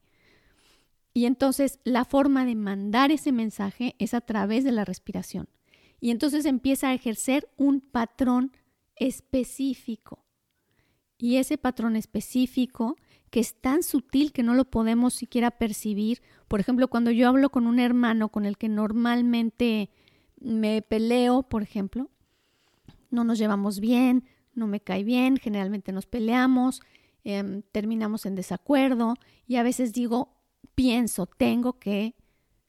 Y 1.14 1.26
entonces 1.26 1.80
la 1.84 2.06
forma 2.06 2.46
de 2.46 2.56
mandar 2.56 3.12
ese 3.12 3.32
mensaje 3.32 3.96
es 4.00 4.14
a 4.14 4.22
través 4.22 4.64
de 4.64 4.72
la 4.72 4.86
respiración. 4.86 5.50
Y 6.00 6.12
entonces 6.12 6.46
empieza 6.46 6.90
a 6.90 6.94
ejercer 6.94 7.50
un 7.58 7.82
patrón 7.82 8.52
específico. 8.96 10.26
Y 11.18 11.38
ese 11.38 11.58
patrón 11.58 11.96
específico, 11.96 12.96
que 13.30 13.42
es 13.42 13.60
tan 13.60 13.84
sutil 13.84 14.32
que 14.32 14.44
no 14.44 14.54
lo 14.54 14.66
podemos 14.66 15.14
siquiera 15.14 15.52
percibir, 15.52 16.22
por 16.48 16.60
ejemplo, 16.60 16.88
cuando 16.88 17.12
yo 17.12 17.28
hablo 17.28 17.50
con 17.50 17.68
un 17.68 17.80
hermano 17.80 18.30
con 18.30 18.46
el 18.46 18.58
que 18.58 18.70
normalmente 18.70 19.90
me 20.40 20.82
peleo, 20.82 21.44
por 21.44 21.62
ejemplo, 21.62 22.10
no 23.10 23.24
nos 23.24 23.38
llevamos 23.38 23.80
bien, 23.80 24.24
no 24.54 24.68
me 24.68 24.80
cae 24.80 25.04
bien, 25.04 25.38
generalmente 25.38 25.92
nos 25.92 26.06
peleamos, 26.06 26.82
em, 27.24 27.64
terminamos 27.72 28.26
en 28.26 28.36
desacuerdo 28.36 29.16
y 29.48 29.58
a 29.58 29.64
veces 29.64 29.92
digo, 29.92 30.39
pienso, 30.76 31.26
tengo 31.26 31.80
que 31.80 32.16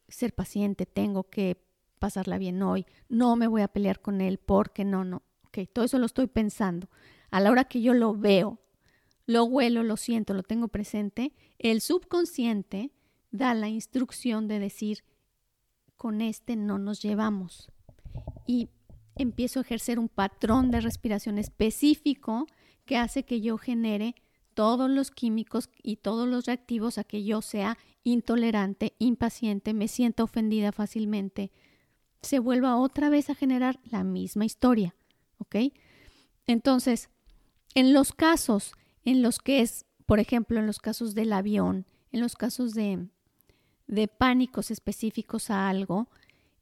ser 0.09 0.35
paciente, 0.35 0.87
tengo 0.87 1.25
que 1.25 1.63
pasarla 1.99 2.39
bien 2.39 2.63
hoy, 2.63 2.87
no 3.09 3.37
me 3.37 3.47
voy 3.47 3.63
a 3.63 3.69
pelear 3.69 4.01
con 4.01 4.21
él 4.21 4.39
porque 4.39 4.85
no, 4.85 5.05
no, 5.05 5.23
ok, 5.47 5.59
todo 5.73 5.85
eso 5.85 5.99
lo 5.99 6.07
estoy 6.07 6.27
pensando. 6.27 6.89
A 7.31 7.41
la 7.41 7.51
hora 7.51 7.65
que 7.65 7.81
yo 7.81 7.95
lo 7.95 8.15
veo, 8.15 8.59
lo 9.27 9.45
huelo, 9.45 9.83
lo 9.83 9.97
siento, 9.97 10.35
lo 10.35 10.43
tengo 10.43 10.69
presente, 10.69 11.33
el 11.59 11.81
subconsciente 11.81 12.91
da 13.31 13.55
la 13.55 13.69
instrucción 13.69 14.49
de 14.49 14.59
decir, 14.59 15.05
con 15.97 16.21
este 16.21 16.57
no 16.57 16.79
nos 16.79 17.03
llevamos. 17.03 17.71
Y 18.47 18.71
empiezo 19.15 19.61
a 19.61 19.63
ejercer 19.63 19.99
un 19.99 20.09
patrón 20.09 20.71
de 20.71 20.81
respiración 20.81 21.39
específico 21.39 22.47
que 22.87 22.97
hace 22.97 23.23
que 23.23 23.41
yo 23.41 23.59
genere 23.59 24.15
todos 24.61 24.91
los 24.91 25.11
químicos 25.11 25.71
y 25.83 25.97
todos 25.97 26.29
los 26.29 26.45
reactivos 26.45 26.99
a 26.99 27.05
que 27.05 27.25
yo 27.25 27.41
sea 27.41 27.79
intolerante, 28.05 28.93
impaciente, 28.99 29.73
me 29.73 29.89
sienta 29.89 30.23
ofendida 30.23 30.71
fácilmente, 30.71 31.51
se 32.21 32.41
vuelva 32.41 32.77
otra 32.77 33.09
vez 33.09 33.31
a 33.31 33.35
generar 33.35 33.81
la 33.85 34.05
misma 34.05 34.45
historia, 34.45 34.95
¿ok? 35.39 35.73
Entonces, 36.47 37.09
en 37.75 37.95
los 37.95 38.13
casos 38.13 38.75
en 39.07 39.23
los 39.23 39.39
que 39.39 39.63
es, 39.63 39.87
por 40.05 40.21
ejemplo, 40.21 40.61
en 40.61 40.67
los 40.67 40.79
casos 40.79 41.15
del 41.15 41.33
avión, 41.33 41.87
en 42.13 42.21
los 42.21 42.37
casos 42.37 42.75
de, 42.75 43.09
de 43.87 44.09
pánicos 44.09 44.71
específicos 44.71 45.49
a 45.49 45.71
algo, 45.71 46.11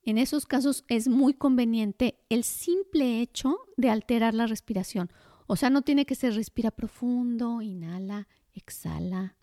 en 0.04 0.18
esos 0.18 0.46
casos 0.46 0.84
es 0.86 1.08
muy 1.08 1.34
conveniente 1.34 2.20
el 2.28 2.44
simple 2.44 3.20
hecho 3.20 3.58
de 3.76 3.90
alterar 3.90 4.34
la 4.34 4.46
respiración. 4.46 5.10
O 5.48 5.56
sea, 5.56 5.70
no 5.70 5.80
tiene 5.80 6.04
que 6.04 6.14
ser 6.14 6.34
respira 6.34 6.70
profundo, 6.70 7.62
inhala, 7.62 8.28
exhala, 8.52 9.34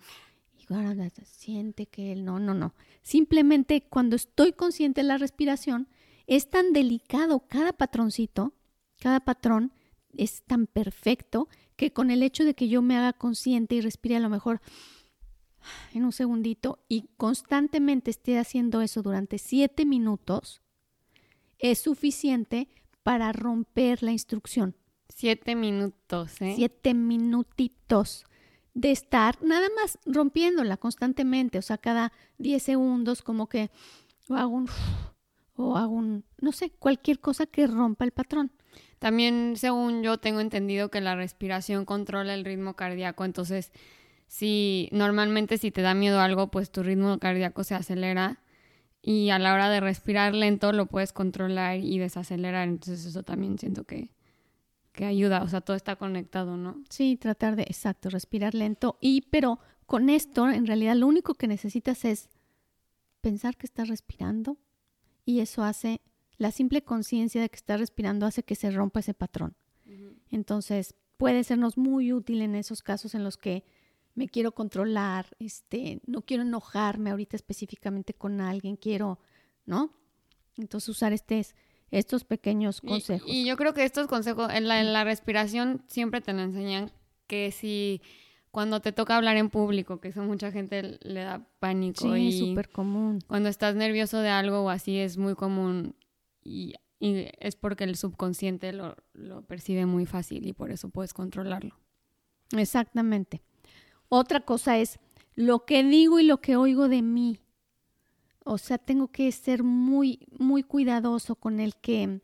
y 0.56 0.72
ahora 0.72 1.12
siente 1.26 1.88
que 1.88 2.12
él 2.12 2.24
no, 2.24 2.38
no, 2.40 2.54
no. 2.54 2.76
Simplemente 3.02 3.88
cuando 3.90 4.16
estoy 4.16 4.54
consciente 4.54 5.02
de 5.02 5.08
la 5.08 5.18
respiración, 5.18 5.90
es 6.28 6.52
tan 6.52 6.74
delicado 6.74 7.48
cada 7.48 7.74
patroncito, 7.74 8.54
cada 9.00 9.20
patrón 9.20 9.74
es 10.16 10.44
tan 10.44 10.68
perfecto 10.68 11.50
que 11.76 11.92
con 11.92 12.12
el 12.12 12.22
hecho 12.22 12.46
de 12.46 12.54
que 12.54 12.70
yo 12.70 12.84
me 12.84 12.96
haga 12.96 13.14
consciente 13.14 13.74
y 13.74 13.82
respire 13.82 14.16
a 14.16 14.22
lo 14.22 14.30
mejor 14.30 14.62
en 15.92 16.06
un 16.06 16.12
segundito 16.12 16.86
y 16.88 17.10
constantemente 17.18 18.12
esté 18.12 18.38
haciendo 18.38 18.82
eso 18.82 19.02
durante 19.02 19.40
siete 19.40 19.88
minutos, 19.88 20.62
es 21.58 21.80
suficiente 21.80 22.70
para 23.02 23.32
romper 23.32 24.04
la 24.04 24.12
instrucción. 24.12 24.76
Siete 25.16 25.56
minutos, 25.56 26.42
¿eh? 26.42 26.56
Siete 26.58 26.94
minutitos 26.94 28.26
de 28.74 28.92
estar 28.92 29.42
nada 29.42 29.70
más 29.74 29.98
rompiéndola 30.06 30.76
constantemente, 30.76 31.58
o 31.58 31.62
sea, 31.62 31.78
cada 31.78 32.12
diez 32.38 32.64
segundos 32.64 33.22
como 33.22 33.48
que 33.48 33.72
o 34.28 34.36
hago 34.36 34.54
un 34.54 34.68
o 35.56 35.78
hago 35.78 35.94
un, 35.94 36.26
no 36.42 36.52
sé, 36.52 36.70
cualquier 36.72 37.22
cosa 37.22 37.46
que 37.46 37.66
rompa 37.66 38.04
el 38.04 38.12
patrón. 38.12 38.52
También, 39.00 39.54
según 39.56 40.04
yo 40.04 40.18
tengo 40.18 40.42
entendido 40.42 40.92
que 40.92 41.00
la 41.00 41.16
respiración 41.16 41.86
controla 41.86 42.34
el 42.34 42.44
ritmo 42.44 42.76
cardíaco, 42.76 43.24
entonces 43.24 43.72
si 44.28 44.90
normalmente 44.92 45.58
si 45.58 45.72
te 45.72 45.82
da 45.82 45.94
miedo 45.94 46.20
algo, 46.20 46.52
pues 46.52 46.72
tu 46.72 46.84
ritmo 46.84 47.20
cardíaco 47.20 47.64
se 47.64 47.74
acelera 47.74 48.42
y 49.02 49.30
a 49.30 49.40
la 49.40 49.54
hora 49.54 49.70
de 49.70 49.80
respirar 49.80 50.36
lento 50.36 50.74
lo 50.74 50.88
puedes 50.88 51.14
controlar 51.14 51.78
y 51.78 52.00
desacelerar. 52.00 52.68
Entonces 52.68 53.06
eso 53.06 53.24
también 53.24 53.58
siento 53.58 53.86
que, 53.86 54.10
que 54.96 55.06
ayuda, 55.06 55.44
o 55.44 55.48
sea, 55.48 55.62
todo 55.62 55.76
está 55.76 55.98
conectado, 55.98 56.58
¿no? 56.58 56.82
Sí, 56.90 57.18
tratar 57.18 57.56
de, 57.56 57.64
exacto, 57.64 58.10
respirar 58.10 58.56
lento. 58.56 58.98
Y 59.02 59.22
pero 59.30 59.60
con 59.86 60.10
esto, 60.10 60.50
en 60.50 60.66
realidad 60.66 60.96
lo 60.96 61.06
único 61.06 61.36
que 61.36 61.48
necesitas 61.48 62.06
es 62.06 62.30
pensar 63.22 63.58
que 63.58 63.68
estás 63.68 63.90
respirando 63.90 64.58
y 65.26 65.42
eso 65.42 65.64
hace, 65.64 66.02
la 66.38 66.52
simple 66.52 66.84
conciencia 66.84 67.42
de 67.42 67.50
que 67.50 67.56
estás 67.56 67.80
respirando 67.80 68.26
hace 68.26 68.44
que 68.44 68.56
se 68.56 68.72
rompa 68.72 69.02
ese 69.02 69.14
patrón. 69.14 69.56
Entonces 70.32 70.96
puede 71.18 71.44
sernos 71.44 71.78
muy 71.78 72.12
útil 72.12 72.42
en 72.42 72.56
esos 72.56 72.82
casos 72.82 73.16
en 73.16 73.24
los 73.24 73.38
que 73.38 73.64
me 74.16 74.28
quiero 74.28 74.54
controlar, 74.54 75.28
este, 75.40 76.02
no 76.08 76.22
quiero 76.22 76.44
enojarme 76.44 77.12
ahorita 77.12 77.36
específicamente 77.36 78.14
con 78.14 78.42
alguien, 78.42 78.78
quiero, 78.78 79.20
¿no? 79.66 79.94
Entonces 80.58 80.90
usar 80.90 81.14
este, 81.14 81.46
estos 81.92 82.24
pequeños 82.24 82.82
consejos. 82.82 83.30
Y, 83.30 83.46
yo 83.46 83.58
creo 83.58 83.74
que 83.74 83.84
estos 83.84 84.08
consejos, 84.08 84.52
en 84.52 84.68
la, 84.68 84.82
en 84.82 84.94
la 84.94 85.04
respiración 85.04 85.84
siempre 85.88 86.22
te 86.22 86.34
lo 86.34 86.42
enseñan 86.42 86.92
que 87.28 87.52
si 87.52 88.02
cuando 88.52 88.80
te 88.80 88.92
toca 88.92 89.18
hablar 89.18 89.36
en 89.38 89.50
público, 89.50 90.00
que 90.00 90.08
eso 90.08 90.24
mucha 90.24 90.52
gente 90.52 90.98
le 91.02 91.22
da 91.22 91.46
pánico. 91.60 92.16
Sí, 92.16 92.40
súper 92.40 92.70
común. 92.70 93.20
Cuando 93.28 93.50
estás 93.50 93.76
nervioso 93.76 94.20
de 94.20 94.30
algo 94.30 94.62
o 94.62 94.70
así 94.70 94.98
es 94.98 95.18
muy 95.18 95.36
común 95.36 95.96
y, 96.42 96.76
y 97.00 97.28
es 97.40 97.58
porque 97.58 97.84
el 97.84 97.98
subconsciente 97.98 98.72
lo, 98.72 98.96
lo 99.14 99.42
percibe 99.42 99.86
muy 99.86 100.06
fácil 100.06 100.48
y 100.48 100.54
por 100.54 100.72
eso 100.72 100.90
puedes 100.90 101.14
controlarlo. 101.14 101.76
Exactamente. 102.56 103.42
Otra 104.08 104.40
cosa 104.42 104.78
es 104.78 105.00
lo 105.36 105.66
que 105.66 105.84
digo 105.84 106.20
y 106.20 106.24
lo 106.24 106.40
que 106.40 106.56
oigo 106.56 106.88
de 106.88 107.02
mí. 107.02 107.40
O 108.48 108.58
sea, 108.58 108.78
tengo 108.78 109.08
que 109.08 109.32
ser 109.32 109.64
muy, 109.64 110.28
muy 110.38 110.62
cuidadoso 110.64 111.36
con 111.36 111.60
el 111.60 111.76
que 111.76 112.22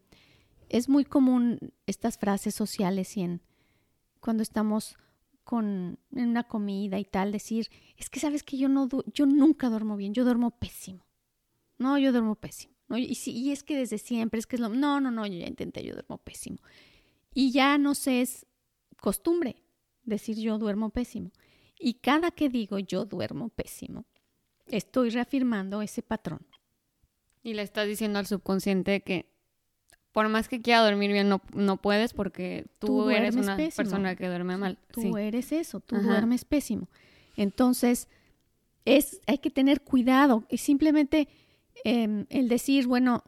es 0.69 0.87
muy 0.87 1.03
común 1.03 1.73
estas 1.87 2.17
frases 2.17 2.53
sociales 2.53 3.17
y 3.17 3.21
en, 3.21 3.41
cuando 4.19 4.43
estamos 4.43 4.95
con 5.43 5.97
en 6.15 6.29
una 6.29 6.43
comida 6.43 6.99
y 6.99 7.05
tal, 7.05 7.31
decir, 7.31 7.69
es 7.97 8.09
que 8.09 8.19
sabes 8.19 8.43
que 8.43 8.57
yo 8.57 8.69
no 8.69 8.87
yo 9.13 9.25
nunca 9.25 9.69
duermo 9.69 9.97
bien, 9.97 10.13
yo 10.13 10.23
duermo 10.23 10.51
pésimo. 10.51 11.05
No, 11.79 11.97
yo 11.97 12.11
duermo 12.11 12.35
pésimo. 12.35 12.75
Y, 12.89 13.15
si, 13.15 13.31
y 13.31 13.51
es 13.51 13.63
que 13.63 13.75
desde 13.75 13.97
siempre, 13.97 14.39
es 14.39 14.45
que 14.45 14.57
es 14.57 14.59
lo... 14.59 14.69
No, 14.69 15.01
no, 15.01 15.09
no, 15.09 15.25
yo 15.25 15.39
ya 15.39 15.47
intenté, 15.47 15.83
yo 15.83 15.93
duermo 15.93 16.19
pésimo. 16.19 16.57
Y 17.33 17.51
ya 17.51 17.79
no 17.79 17.95
sé, 17.95 18.21
es 18.21 18.45
costumbre 19.01 19.63
decir 20.03 20.37
yo 20.37 20.59
duermo 20.59 20.91
pésimo. 20.91 21.31
Y 21.79 21.95
cada 21.95 22.29
que 22.29 22.49
digo 22.49 22.77
yo 22.77 23.05
duermo 23.05 23.49
pésimo, 23.49 24.05
estoy 24.67 25.09
reafirmando 25.09 25.81
ese 25.81 26.01
patrón. 26.01 26.45
Y 27.43 27.53
le 27.53 27.63
estás 27.63 27.87
diciendo 27.87 28.19
al 28.19 28.27
subconsciente 28.27 29.01
que 29.01 29.31
por 30.11 30.27
más 30.29 30.47
que 30.47 30.61
quiera 30.61 30.83
dormir 30.83 31.11
bien, 31.11 31.29
no, 31.29 31.41
no 31.53 31.77
puedes 31.77 32.13
porque 32.13 32.65
tú, 32.79 33.09
eres 33.09 33.35
una 33.35 33.55
persona 33.55 34.15
que 34.15 34.27
duerme 34.27 34.57
mal. 34.57 34.77
Tú 34.91 35.17
eres 35.17 35.51
eso, 35.51 35.79
tú 35.79 35.97
duermes 35.97 36.43
pésimo. 36.43 36.89
Entonces, 37.37 38.09
es, 38.85 39.21
hay 39.27 39.37
que 39.37 39.49
tener 39.49 39.81
cuidado. 39.81 40.43
Y 40.49 40.57
simplemente 40.57 41.29
em, 41.85 42.25
el 42.29 42.49
decir, 42.49 42.87
bueno, 42.87 43.23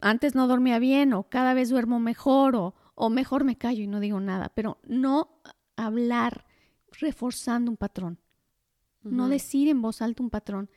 antes 0.00 0.34
no 0.34 0.46
dormía 0.46 0.78
bien 0.78 1.12
o 1.12 1.24
cada 1.24 1.54
vez 1.54 1.70
duermo 1.70 1.98
mejor 1.98 2.54
o, 2.54 2.74
o 2.94 3.10
mejor 3.10 3.44
me 3.44 3.56
callo 3.56 3.82
y 3.82 3.88
no 3.88 3.98
digo 3.98 4.20
nada, 4.20 4.52
pero 4.54 4.78
no 4.84 5.40
hablar 5.76 6.46
reforzando 6.92 7.70
un 7.70 7.76
patrón. 7.76 8.18
No 9.02 9.28
decir 9.28 9.68
en 9.68 9.80
voz 9.80 10.02
alta 10.02 10.22
un 10.22 10.30
patrón, 10.30 10.70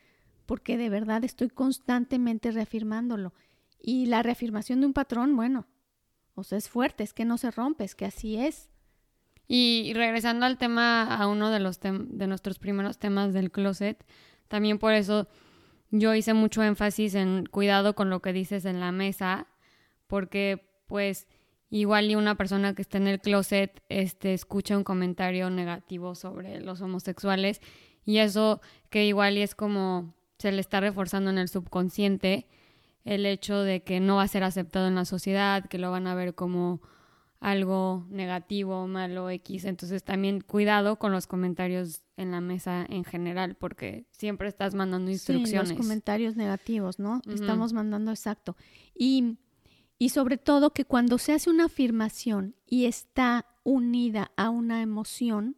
porque 0.45 0.77
de 0.77 0.89
verdad 0.89 1.23
estoy 1.23 1.49
constantemente 1.49 2.51
reafirmándolo. 2.51 3.33
Y 3.79 4.05
la 4.05 4.23
reafirmación 4.23 4.79
de 4.79 4.87
un 4.87 4.93
patrón, 4.93 5.35
bueno, 5.35 5.67
o 6.35 6.43
sea, 6.43 6.57
es 6.57 6.69
fuerte, 6.69 7.03
es 7.03 7.13
que 7.13 7.25
no 7.25 7.37
se 7.37 7.51
rompe, 7.51 7.83
es 7.83 7.95
que 7.95 8.05
así 8.05 8.37
es. 8.37 8.69
Y 9.47 9.91
regresando 9.93 10.45
al 10.45 10.57
tema, 10.57 11.03
a 11.03 11.27
uno 11.27 11.49
de, 11.49 11.59
los 11.59 11.79
de 11.81 12.27
nuestros 12.27 12.59
primeros 12.59 12.97
temas 12.97 13.33
del 13.33 13.51
closet, 13.51 14.05
también 14.47 14.79
por 14.79 14.93
eso 14.93 15.27
yo 15.91 16.15
hice 16.15 16.33
mucho 16.33 16.63
énfasis 16.63 17.15
en 17.15 17.45
cuidado 17.45 17.93
con 17.93 18.09
lo 18.09 18.21
que 18.21 18.33
dices 18.33 18.65
en 18.65 18.79
la 18.79 18.91
mesa, 18.91 19.47
porque 20.07 20.69
pues 20.87 21.27
igual 21.69 22.09
y 22.09 22.15
una 22.15 22.35
persona 22.35 22.73
que 22.73 22.81
está 22.81 22.97
en 22.97 23.07
el 23.07 23.19
closet 23.19 23.83
este, 23.89 24.33
escucha 24.33 24.77
un 24.77 24.83
comentario 24.83 25.49
negativo 25.49 26.15
sobre 26.15 26.61
los 26.61 26.81
homosexuales 26.81 27.61
y 28.05 28.17
eso 28.17 28.61
que 28.89 29.05
igual 29.05 29.37
y 29.37 29.41
es 29.41 29.55
como 29.55 30.13
se 30.37 30.51
le 30.51 30.59
está 30.59 30.79
reforzando 30.79 31.29
en 31.29 31.37
el 31.37 31.47
subconsciente 31.47 32.47
el 33.05 33.25
hecho 33.25 33.61
de 33.61 33.83
que 33.83 33.99
no 33.99 34.17
va 34.17 34.23
a 34.23 34.27
ser 34.27 34.43
aceptado 34.43 34.87
en 34.87 34.95
la 34.95 35.05
sociedad, 35.05 35.65
que 35.65 35.77
lo 35.77 35.91
van 35.91 36.07
a 36.07 36.15
ver 36.15 36.35
como 36.35 36.81
algo 37.39 38.05
negativo, 38.09 38.87
malo, 38.87 39.29
X. 39.29 39.65
Entonces 39.65 40.03
también 40.03 40.39
cuidado 40.39 40.97
con 40.97 41.11
los 41.11 41.27
comentarios 41.27 42.01
en 42.15 42.31
la 42.31 42.39
mesa 42.39 42.85
en 42.89 43.03
general, 43.03 43.55
porque 43.55 44.05
siempre 44.11 44.47
estás 44.47 44.73
mandando 44.73 45.11
instrucciones. 45.11 45.69
Sí, 45.69 45.75
los 45.75 45.81
comentarios 45.81 46.37
negativos, 46.37 46.99
¿no? 46.99 47.21
Estamos 47.27 47.73
mandando 47.73 48.11
exacto. 48.11 48.55
Y, 48.95 49.37
y 49.99 50.09
sobre 50.09 50.37
todo 50.37 50.71
que 50.71 50.85
cuando 50.85 51.17
se 51.17 51.33
hace 51.33 51.49
una 51.49 51.65
afirmación 51.65 52.55
y 52.65 52.85
está 52.85 53.45
unida 53.63 54.31
a 54.37 54.49
una 54.49 54.81
emoción, 54.81 55.57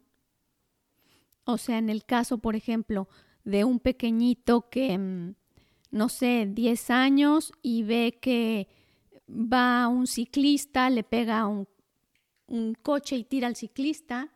o 1.46 1.56
sea, 1.56 1.78
en 1.78 1.88
el 1.88 2.04
caso, 2.04 2.38
por 2.38 2.56
ejemplo, 2.56 3.08
de 3.44 3.64
un 3.64 3.80
pequeñito 3.80 4.68
que 4.68 4.98
mm, 4.98 5.34
no 5.90 6.08
sé, 6.08 6.46
10 6.52 6.90
años 6.90 7.52
y 7.62 7.82
ve 7.82 8.18
que 8.20 8.68
va 9.28 9.88
un 9.88 10.06
ciclista, 10.06 10.90
le 10.90 11.02
pega 11.02 11.46
un, 11.46 11.66
un 12.46 12.74
coche 12.74 13.16
y 13.16 13.24
tira 13.24 13.46
al 13.46 13.56
ciclista 13.56 14.32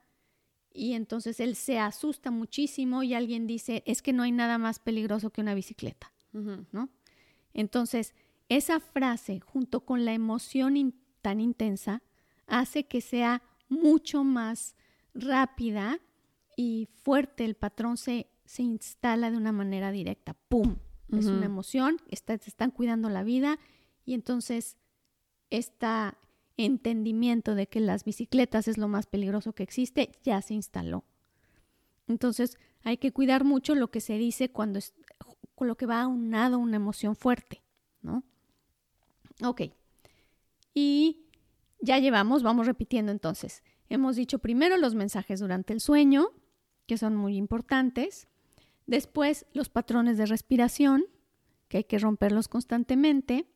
y 0.73 0.93
entonces 0.93 1.41
él 1.41 1.57
se 1.57 1.79
asusta 1.79 2.31
muchísimo 2.31 3.03
y 3.03 3.15
alguien 3.15 3.47
dice, 3.47 3.83
es 3.87 4.03
que 4.03 4.13
no 4.13 4.23
hay 4.23 4.33
nada 4.33 4.59
más 4.59 4.79
peligroso 4.79 5.31
que 5.31 5.41
una 5.41 5.55
bicicleta, 5.55 6.13
¿no? 6.33 6.89
Entonces, 7.53 8.15
esa 8.49 8.79
frase 8.79 9.41
junto 9.41 9.85
con 9.85 10.05
la 10.05 10.13
emoción 10.13 10.95
tan 11.23 11.41
intensa 11.41 12.03
hace 12.47 12.87
que 12.87 13.01
sea 13.01 13.43
mucho 13.69 14.23
más 14.23 14.77
rápida 15.13 16.01
y 16.57 16.89
fuerte, 17.03 17.45
el 17.45 17.55
patrón 17.55 17.97
se, 17.97 18.29
se 18.45 18.63
instala 18.63 19.31
de 19.31 19.37
una 19.37 19.53
manera 19.53 19.93
directa, 19.93 20.35
¡pum! 20.49 20.77
es 21.19 21.27
una 21.27 21.47
emoción, 21.47 21.97
está, 22.09 22.39
te 22.39 22.49
están 22.49 22.71
cuidando 22.71 23.09
la 23.09 23.25
vida 23.25 23.59
y 24.05 24.15
entonces 24.15 24.77
este 25.51 25.87
entendimiento 26.57 27.55
de 27.55 27.67
que 27.67 27.81
las 27.81 28.05
bicicletas 28.05 28.69
es 28.69 28.79
lo 28.79 28.87
más 28.87 29.07
peligroso 29.07 29.53
que 29.53 29.63
existe 29.63 30.13
ya 30.23 30.41
se 30.43 30.55
instaló. 30.55 31.05
Entonces 32.07 32.59
hay 32.83 32.97
que 32.99 33.13
cuidar 33.13 33.45
mucho 33.45 33.75
lo 33.75 33.91
que 33.91 34.01
se 34.01 34.19
dice 34.19 34.51
cuando 34.51 34.79
es 34.79 34.95
con 35.55 35.69
lo 35.69 35.77
que 35.77 35.87
va 35.87 36.01
aunado 36.01 36.59
una 36.59 36.77
emoción 36.77 37.15
fuerte, 37.17 37.63
¿no? 38.01 38.25
Ok. 39.43 39.63
Y 40.73 41.27
ya 41.81 41.99
llevamos, 41.99 42.43
vamos 42.43 42.67
repitiendo 42.67 43.13
entonces. 43.13 43.63
Hemos 43.89 44.17
dicho 44.17 44.39
primero 44.39 44.77
los 44.77 44.95
mensajes 44.95 45.41
durante 45.41 45.73
el 45.73 45.81
sueño, 45.81 46.31
que 46.91 46.99
son 46.99 47.15
muy 47.15 47.37
importantes. 47.37 48.27
Después, 48.89 49.47
los 49.53 49.69
patrones 49.69 50.19
de 50.19 50.27
respiración, 50.27 51.05
que 51.69 51.77
hay 51.77 51.85
que 51.85 52.01
romperlos 52.01 52.49
constantemente. 52.49 53.47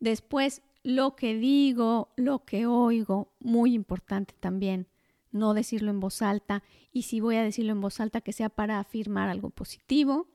Después, 0.00 0.60
lo 0.82 1.16
que 1.16 1.34
digo, 1.34 2.12
lo 2.14 2.44
que 2.44 2.66
oigo, 2.66 3.32
muy 3.40 3.72
importante 3.72 4.34
también, 4.38 4.86
no 5.30 5.54
decirlo 5.54 5.90
en 5.90 5.98
voz 5.98 6.20
alta. 6.20 6.62
Y 6.92 7.04
si 7.04 7.20
voy 7.20 7.36
a 7.36 7.42
decirlo 7.42 7.72
en 7.72 7.80
voz 7.80 8.00
alta, 8.00 8.20
que 8.20 8.34
sea 8.34 8.50
para 8.50 8.80
afirmar 8.80 9.30
algo 9.30 9.48
positivo 9.48 10.28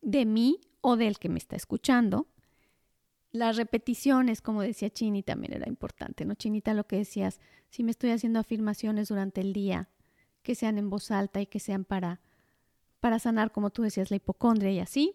de 0.00 0.24
mí 0.24 0.62
o 0.80 0.96
del 0.96 1.18
que 1.18 1.28
me 1.28 1.36
está 1.36 1.56
escuchando. 1.56 2.26
Las 3.32 3.58
repeticiones, 3.58 4.40
como 4.40 4.62
decía 4.62 4.88
Chini, 4.88 5.22
también 5.22 5.52
era 5.52 5.68
importante, 5.68 6.24
¿no? 6.24 6.36
Chinita, 6.36 6.72
lo 6.72 6.86
que 6.86 6.96
decías, 6.96 7.38
si 7.68 7.84
me 7.84 7.90
estoy 7.90 8.12
haciendo 8.12 8.38
afirmaciones 8.38 9.08
durante 9.08 9.42
el 9.42 9.52
día, 9.52 9.90
que 10.44 10.54
sean 10.54 10.78
en 10.78 10.90
voz 10.90 11.10
alta 11.10 11.40
y 11.40 11.46
que 11.46 11.58
sean 11.58 11.84
para 11.84 12.20
para 13.04 13.18
sanar, 13.18 13.52
como 13.52 13.68
tú 13.68 13.82
decías, 13.82 14.10
la 14.10 14.16
hipocondria 14.16 14.70
y 14.70 14.80
así. 14.80 15.14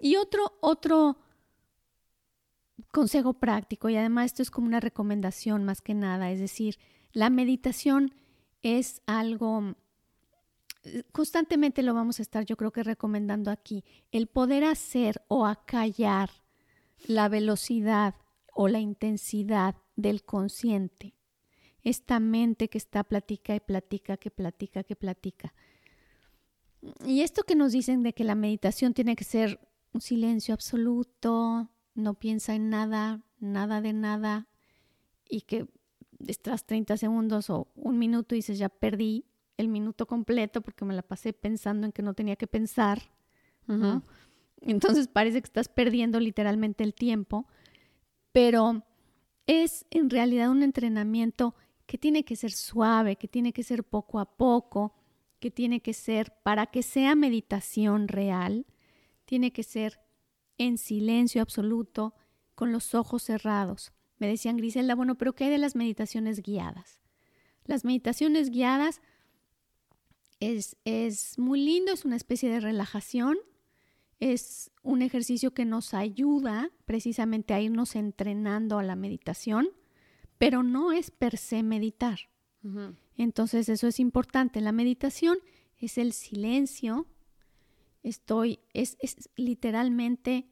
Y 0.00 0.16
otro, 0.16 0.56
otro 0.62 1.18
consejo 2.90 3.34
práctico, 3.34 3.90
y 3.90 3.96
además 3.96 4.24
esto 4.24 4.40
es 4.40 4.50
como 4.50 4.68
una 4.68 4.80
recomendación 4.80 5.64
más 5.64 5.82
que 5.82 5.92
nada, 5.92 6.30
es 6.30 6.40
decir, 6.40 6.78
la 7.12 7.28
meditación 7.28 8.14
es 8.62 9.02
algo, 9.04 9.74
constantemente 11.12 11.82
lo 11.82 11.92
vamos 11.92 12.20
a 12.20 12.22
estar 12.22 12.46
yo 12.46 12.56
creo 12.56 12.72
que 12.72 12.82
recomendando 12.82 13.50
aquí, 13.50 13.84
el 14.10 14.26
poder 14.26 14.64
hacer 14.64 15.20
o 15.28 15.44
acallar 15.44 16.30
la 17.06 17.28
velocidad 17.28 18.14
o 18.54 18.66
la 18.66 18.80
intensidad 18.80 19.76
del 19.94 20.24
consciente, 20.24 21.17
esta 21.88 22.20
mente 22.20 22.68
que 22.68 22.78
está 22.78 23.04
platica 23.04 23.54
y 23.54 23.60
platica, 23.60 24.16
que 24.16 24.30
platica, 24.30 24.84
que 24.84 24.96
platica. 24.96 25.54
Y 27.04 27.22
esto 27.22 27.42
que 27.42 27.56
nos 27.56 27.72
dicen 27.72 28.02
de 28.02 28.12
que 28.12 28.24
la 28.24 28.34
meditación 28.34 28.94
tiene 28.94 29.16
que 29.16 29.24
ser 29.24 29.60
un 29.92 30.00
silencio 30.00 30.54
absoluto, 30.54 31.70
no 31.94 32.14
piensa 32.14 32.54
en 32.54 32.70
nada, 32.70 33.22
nada 33.40 33.80
de 33.80 33.92
nada, 33.92 34.48
y 35.28 35.42
que 35.42 35.66
estás 36.26 36.64
30 36.66 36.96
segundos 36.96 37.50
o 37.50 37.68
un 37.74 37.98
minuto 37.98 38.34
y 38.34 38.38
dices, 38.38 38.58
ya 38.58 38.68
perdí 38.68 39.24
el 39.56 39.68
minuto 39.68 40.06
completo 40.06 40.60
porque 40.60 40.84
me 40.84 40.94
la 40.94 41.02
pasé 41.02 41.32
pensando 41.32 41.86
en 41.86 41.92
que 41.92 42.02
no 42.02 42.14
tenía 42.14 42.36
que 42.36 42.46
pensar, 42.46 43.10
Entonces 44.60 45.08
parece 45.08 45.40
que 45.40 45.46
estás 45.46 45.68
perdiendo 45.68 46.18
literalmente 46.20 46.82
el 46.82 46.94
tiempo, 46.94 47.46
pero 48.32 48.82
es 49.46 49.86
en 49.90 50.10
realidad 50.10 50.50
un 50.50 50.62
entrenamiento 50.62 51.54
que 51.88 51.96
tiene 51.96 52.22
que 52.22 52.36
ser 52.36 52.52
suave, 52.52 53.16
que 53.16 53.28
tiene 53.28 53.54
que 53.54 53.62
ser 53.62 53.82
poco 53.82 54.20
a 54.20 54.36
poco, 54.36 54.94
que 55.40 55.50
tiene 55.50 55.80
que 55.80 55.94
ser, 55.94 56.34
para 56.42 56.66
que 56.66 56.82
sea 56.82 57.14
meditación 57.14 58.08
real, 58.08 58.66
tiene 59.24 59.52
que 59.54 59.62
ser 59.62 59.98
en 60.58 60.76
silencio 60.76 61.40
absoluto, 61.40 62.14
con 62.54 62.72
los 62.72 62.94
ojos 62.94 63.22
cerrados. 63.22 63.92
Me 64.18 64.28
decían, 64.28 64.58
Griselda, 64.58 64.94
bueno, 64.94 65.16
pero 65.16 65.34
¿qué 65.34 65.48
de 65.48 65.56
las 65.56 65.76
meditaciones 65.76 66.42
guiadas? 66.42 67.00
Las 67.64 67.86
meditaciones 67.86 68.50
guiadas 68.50 69.00
es, 70.40 70.76
es 70.84 71.38
muy 71.38 71.64
lindo, 71.64 71.92
es 71.92 72.04
una 72.04 72.16
especie 72.16 72.50
de 72.50 72.60
relajación, 72.60 73.38
es 74.20 74.70
un 74.82 75.00
ejercicio 75.00 75.54
que 75.54 75.64
nos 75.64 75.94
ayuda 75.94 76.70
precisamente 76.84 77.54
a 77.54 77.62
irnos 77.62 77.96
entrenando 77.96 78.78
a 78.78 78.82
la 78.82 78.94
meditación, 78.94 79.70
pero 80.38 80.62
no 80.62 80.92
es 80.92 81.10
per 81.10 81.36
se 81.36 81.62
meditar. 81.62 82.18
Entonces 83.16 83.68
eso 83.68 83.86
es 83.86 83.98
importante. 83.98 84.60
La 84.60 84.72
meditación 84.72 85.38
es 85.76 85.98
el 85.98 86.12
silencio. 86.12 87.06
Estoy, 88.02 88.60
es, 88.72 88.96
literalmente 89.36 90.48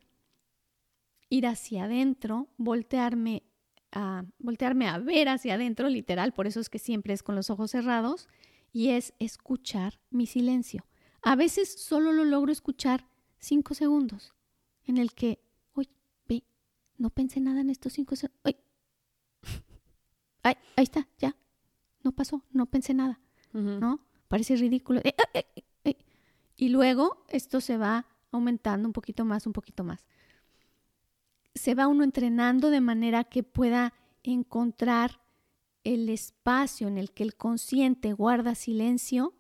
ir 1.29 1.47
hacia 1.47 1.85
adentro, 1.85 2.49
voltearme 2.57 3.45
a 3.93 4.25
voltearme 4.39 4.89
a 4.89 4.99
ver 4.99 5.29
hacia 5.29 5.55
adentro, 5.55 5.89
literal, 5.89 6.33
por 6.33 6.47
eso 6.47 6.61
es 6.61 6.69
que 6.69 6.79
siempre 6.79 7.15
es 7.15 7.23
con 7.23 7.35
los 7.35 7.51
ojos 7.51 7.71
cerrados, 7.71 8.29
y 8.73 8.91
es 8.91 9.15
escuchar 9.19 10.01
mi 10.11 10.27
silencio. 10.27 10.87
A 11.23 11.35
veces 11.35 11.81
solo 11.81 12.13
lo 12.13 12.25
logro 12.25 12.53
escuchar 12.53 13.09
cinco 13.39 13.75
segundos, 13.75 14.35
en 14.85 14.99
el 14.99 15.15
que, 15.15 15.41
uy, 15.75 15.89
ve, 16.29 16.45
no 16.99 17.11
pensé 17.11 17.41
nada 17.41 17.61
en 17.61 17.71
estos 17.71 17.95
cinco 17.95 18.17
segundos. 18.17 18.66
Ay, 20.47 20.57
ahí 20.77 20.85
está, 20.85 21.09
ya, 21.19 21.35
no 22.05 22.13
pasó, 22.13 22.45
no 22.53 22.67
pensé 22.67 22.95
nada, 22.95 23.19
¿no? 23.53 23.99
Parece 24.29 24.55
ridículo. 24.55 25.01
Eh, 25.03 25.13
eh, 25.35 25.45
eh, 25.83 25.97
y 26.55 26.69
luego 26.69 27.25
esto 27.31 27.61
se 27.61 27.77
va 27.77 28.07
aumentando 28.31 28.87
un 28.89 28.93
poquito 28.93 29.25
más, 29.25 29.49
un 29.49 29.53
poquito 29.53 29.83
más. 29.83 30.07
Se 31.53 31.75
va 31.75 31.89
uno 31.89 32.05
entrenando 32.05 32.71
de 32.71 32.81
manera 32.81 33.25
que 33.25 33.43
pueda 33.43 33.93
encontrar 34.23 35.21
el 35.83 36.09
espacio 36.09 36.87
en 36.87 36.97
el 36.97 37.11
que 37.11 37.25
el 37.25 37.35
consciente 37.35 38.13
guarda 38.13 38.55
silencio, 38.55 39.35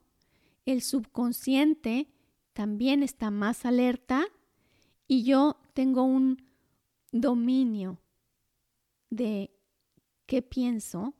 el 0.64 0.82
subconsciente 0.82 2.08
también 2.52 3.04
está 3.04 3.30
más 3.30 3.64
alerta 3.64 4.24
y 5.06 5.22
yo 5.22 5.60
tengo 5.72 6.02
un 6.02 6.42
dominio 7.12 8.00
de 9.10 9.55
qué 10.26 10.42
pienso, 10.42 11.14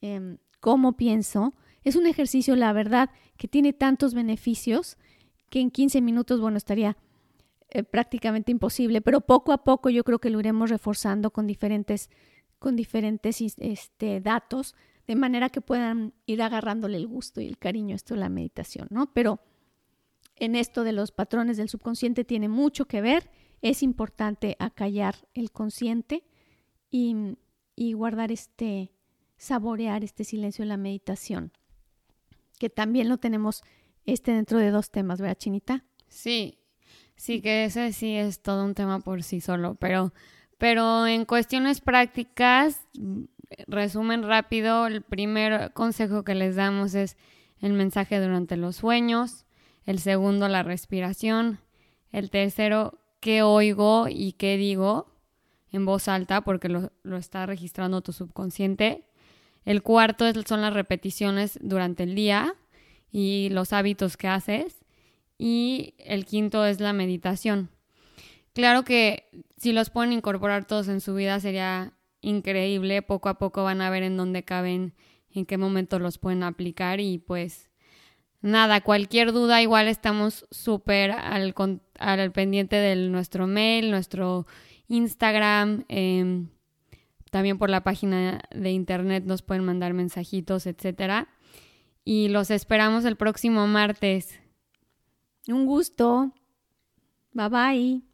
em, 0.00 0.38
cómo 0.60 0.96
pienso. 0.96 1.54
Es 1.84 1.96
un 1.96 2.06
ejercicio, 2.06 2.56
la 2.56 2.72
verdad, 2.72 3.10
que 3.36 3.48
tiene 3.48 3.72
tantos 3.72 4.14
beneficios 4.14 4.96
que 5.50 5.60
en 5.60 5.70
15 5.70 6.00
minutos, 6.00 6.40
bueno, 6.40 6.56
estaría 6.56 6.96
eh, 7.68 7.84
prácticamente 7.84 8.52
imposible, 8.52 9.00
pero 9.00 9.20
poco 9.20 9.52
a 9.52 9.64
poco 9.64 9.90
yo 9.90 10.04
creo 10.04 10.18
que 10.18 10.30
lo 10.30 10.40
iremos 10.40 10.70
reforzando 10.70 11.30
con 11.30 11.46
diferentes, 11.46 12.10
con 12.58 12.76
diferentes 12.76 13.40
este, 13.40 14.20
datos, 14.20 14.74
de 15.06 15.16
manera 15.16 15.48
que 15.48 15.60
puedan 15.60 16.14
ir 16.26 16.42
agarrándole 16.42 16.96
el 16.96 17.06
gusto 17.06 17.40
y 17.40 17.46
el 17.46 17.58
cariño 17.58 17.96
esto 17.96 18.14
de 18.14 18.20
la 18.20 18.28
meditación, 18.28 18.88
¿no? 18.90 19.12
Pero 19.12 19.40
en 20.36 20.54
esto 20.54 20.84
de 20.84 20.92
los 20.92 21.12
patrones 21.12 21.56
del 21.56 21.68
subconsciente 21.68 22.24
tiene 22.24 22.48
mucho 22.48 22.86
que 22.86 23.00
ver, 23.00 23.30
es 23.62 23.82
importante 23.82 24.56
acallar 24.58 25.14
el 25.34 25.50
consciente 25.50 26.24
y, 26.90 27.36
y 27.74 27.92
guardar 27.94 28.32
este, 28.32 28.92
saborear 29.36 30.04
este 30.04 30.24
silencio 30.24 30.62
en 30.62 30.68
la 30.68 30.76
meditación, 30.76 31.52
que 32.58 32.70
también 32.70 33.08
lo 33.08 33.18
tenemos 33.18 33.62
este 34.04 34.32
dentro 34.32 34.58
de 34.58 34.70
dos 34.70 34.90
temas, 34.90 35.20
¿verdad, 35.20 35.36
Chinita? 35.36 35.84
Sí, 36.08 36.58
sí, 37.16 37.40
que 37.40 37.64
ese 37.64 37.92
sí 37.92 38.16
es 38.16 38.40
todo 38.42 38.64
un 38.64 38.74
tema 38.74 39.00
por 39.00 39.22
sí 39.22 39.40
solo, 39.40 39.74
pero, 39.76 40.12
pero 40.58 41.06
en 41.06 41.24
cuestiones 41.24 41.80
prácticas, 41.80 42.86
resumen 43.66 44.22
rápido, 44.22 44.86
el 44.86 45.02
primer 45.02 45.72
consejo 45.72 46.24
que 46.24 46.34
les 46.34 46.56
damos 46.56 46.94
es 46.94 47.16
el 47.60 47.72
mensaje 47.72 48.20
durante 48.20 48.56
los 48.56 48.76
sueños, 48.76 49.44
el 49.84 49.98
segundo 49.98 50.48
la 50.48 50.62
respiración, 50.62 51.60
el 52.10 52.30
tercero 52.30 52.98
qué 53.20 53.42
oigo 53.42 54.06
y 54.08 54.32
qué 54.32 54.56
digo 54.56 55.11
en 55.72 55.84
voz 55.84 56.08
alta 56.08 56.42
porque 56.42 56.68
lo, 56.68 56.92
lo 57.02 57.16
está 57.16 57.46
registrando 57.46 58.02
tu 58.02 58.12
subconsciente. 58.12 59.04
El 59.64 59.82
cuarto 59.82 60.24
son 60.46 60.60
las 60.60 60.74
repeticiones 60.74 61.58
durante 61.62 62.02
el 62.02 62.14
día 62.14 62.54
y 63.10 63.48
los 63.50 63.72
hábitos 63.72 64.16
que 64.16 64.28
haces. 64.28 64.84
Y 65.38 65.94
el 65.98 66.24
quinto 66.24 66.64
es 66.64 66.80
la 66.80 66.92
meditación. 66.92 67.70
Claro 68.52 68.84
que 68.84 69.28
si 69.56 69.72
los 69.72 69.90
pueden 69.90 70.12
incorporar 70.12 70.66
todos 70.66 70.88
en 70.88 71.00
su 71.00 71.14
vida 71.14 71.40
sería 71.40 71.94
increíble. 72.20 73.02
Poco 73.02 73.28
a 73.28 73.38
poco 73.38 73.64
van 73.64 73.80
a 73.80 73.90
ver 73.90 74.02
en 74.02 74.16
dónde 74.16 74.42
caben, 74.44 74.94
en 75.34 75.46
qué 75.46 75.58
momento 75.58 75.98
los 75.98 76.18
pueden 76.18 76.42
aplicar 76.42 77.00
y 77.00 77.18
pues 77.18 77.70
nada, 78.40 78.80
cualquier 78.80 79.32
duda 79.32 79.62
igual 79.62 79.88
estamos 79.88 80.46
súper 80.50 81.12
al, 81.12 81.54
al, 81.98 82.32
pendiente 82.32 82.76
de 82.76 82.96
nuestro 82.96 83.46
mail, 83.46 83.90
nuestro 83.90 84.46
Instagram, 84.92 85.84
em, 85.88 86.48
también 87.30 87.58
por 87.58 87.70
la 87.70 87.82
página 87.82 88.42
de 88.54 88.70
internet 88.70 89.24
nos 89.24 89.42
pueden 89.42 89.64
mandar 89.64 89.94
mensajitos, 89.94 90.66
etcétera 90.66 91.28
y 92.04 92.28
los 92.28 92.50
esperamos 92.50 93.04
el 93.04 93.16
próximo 93.16 93.66
martes. 93.66 94.40
Un 95.48 95.66
gusto. 95.66 96.32
Bye 97.32 97.48
bye. 97.48 98.11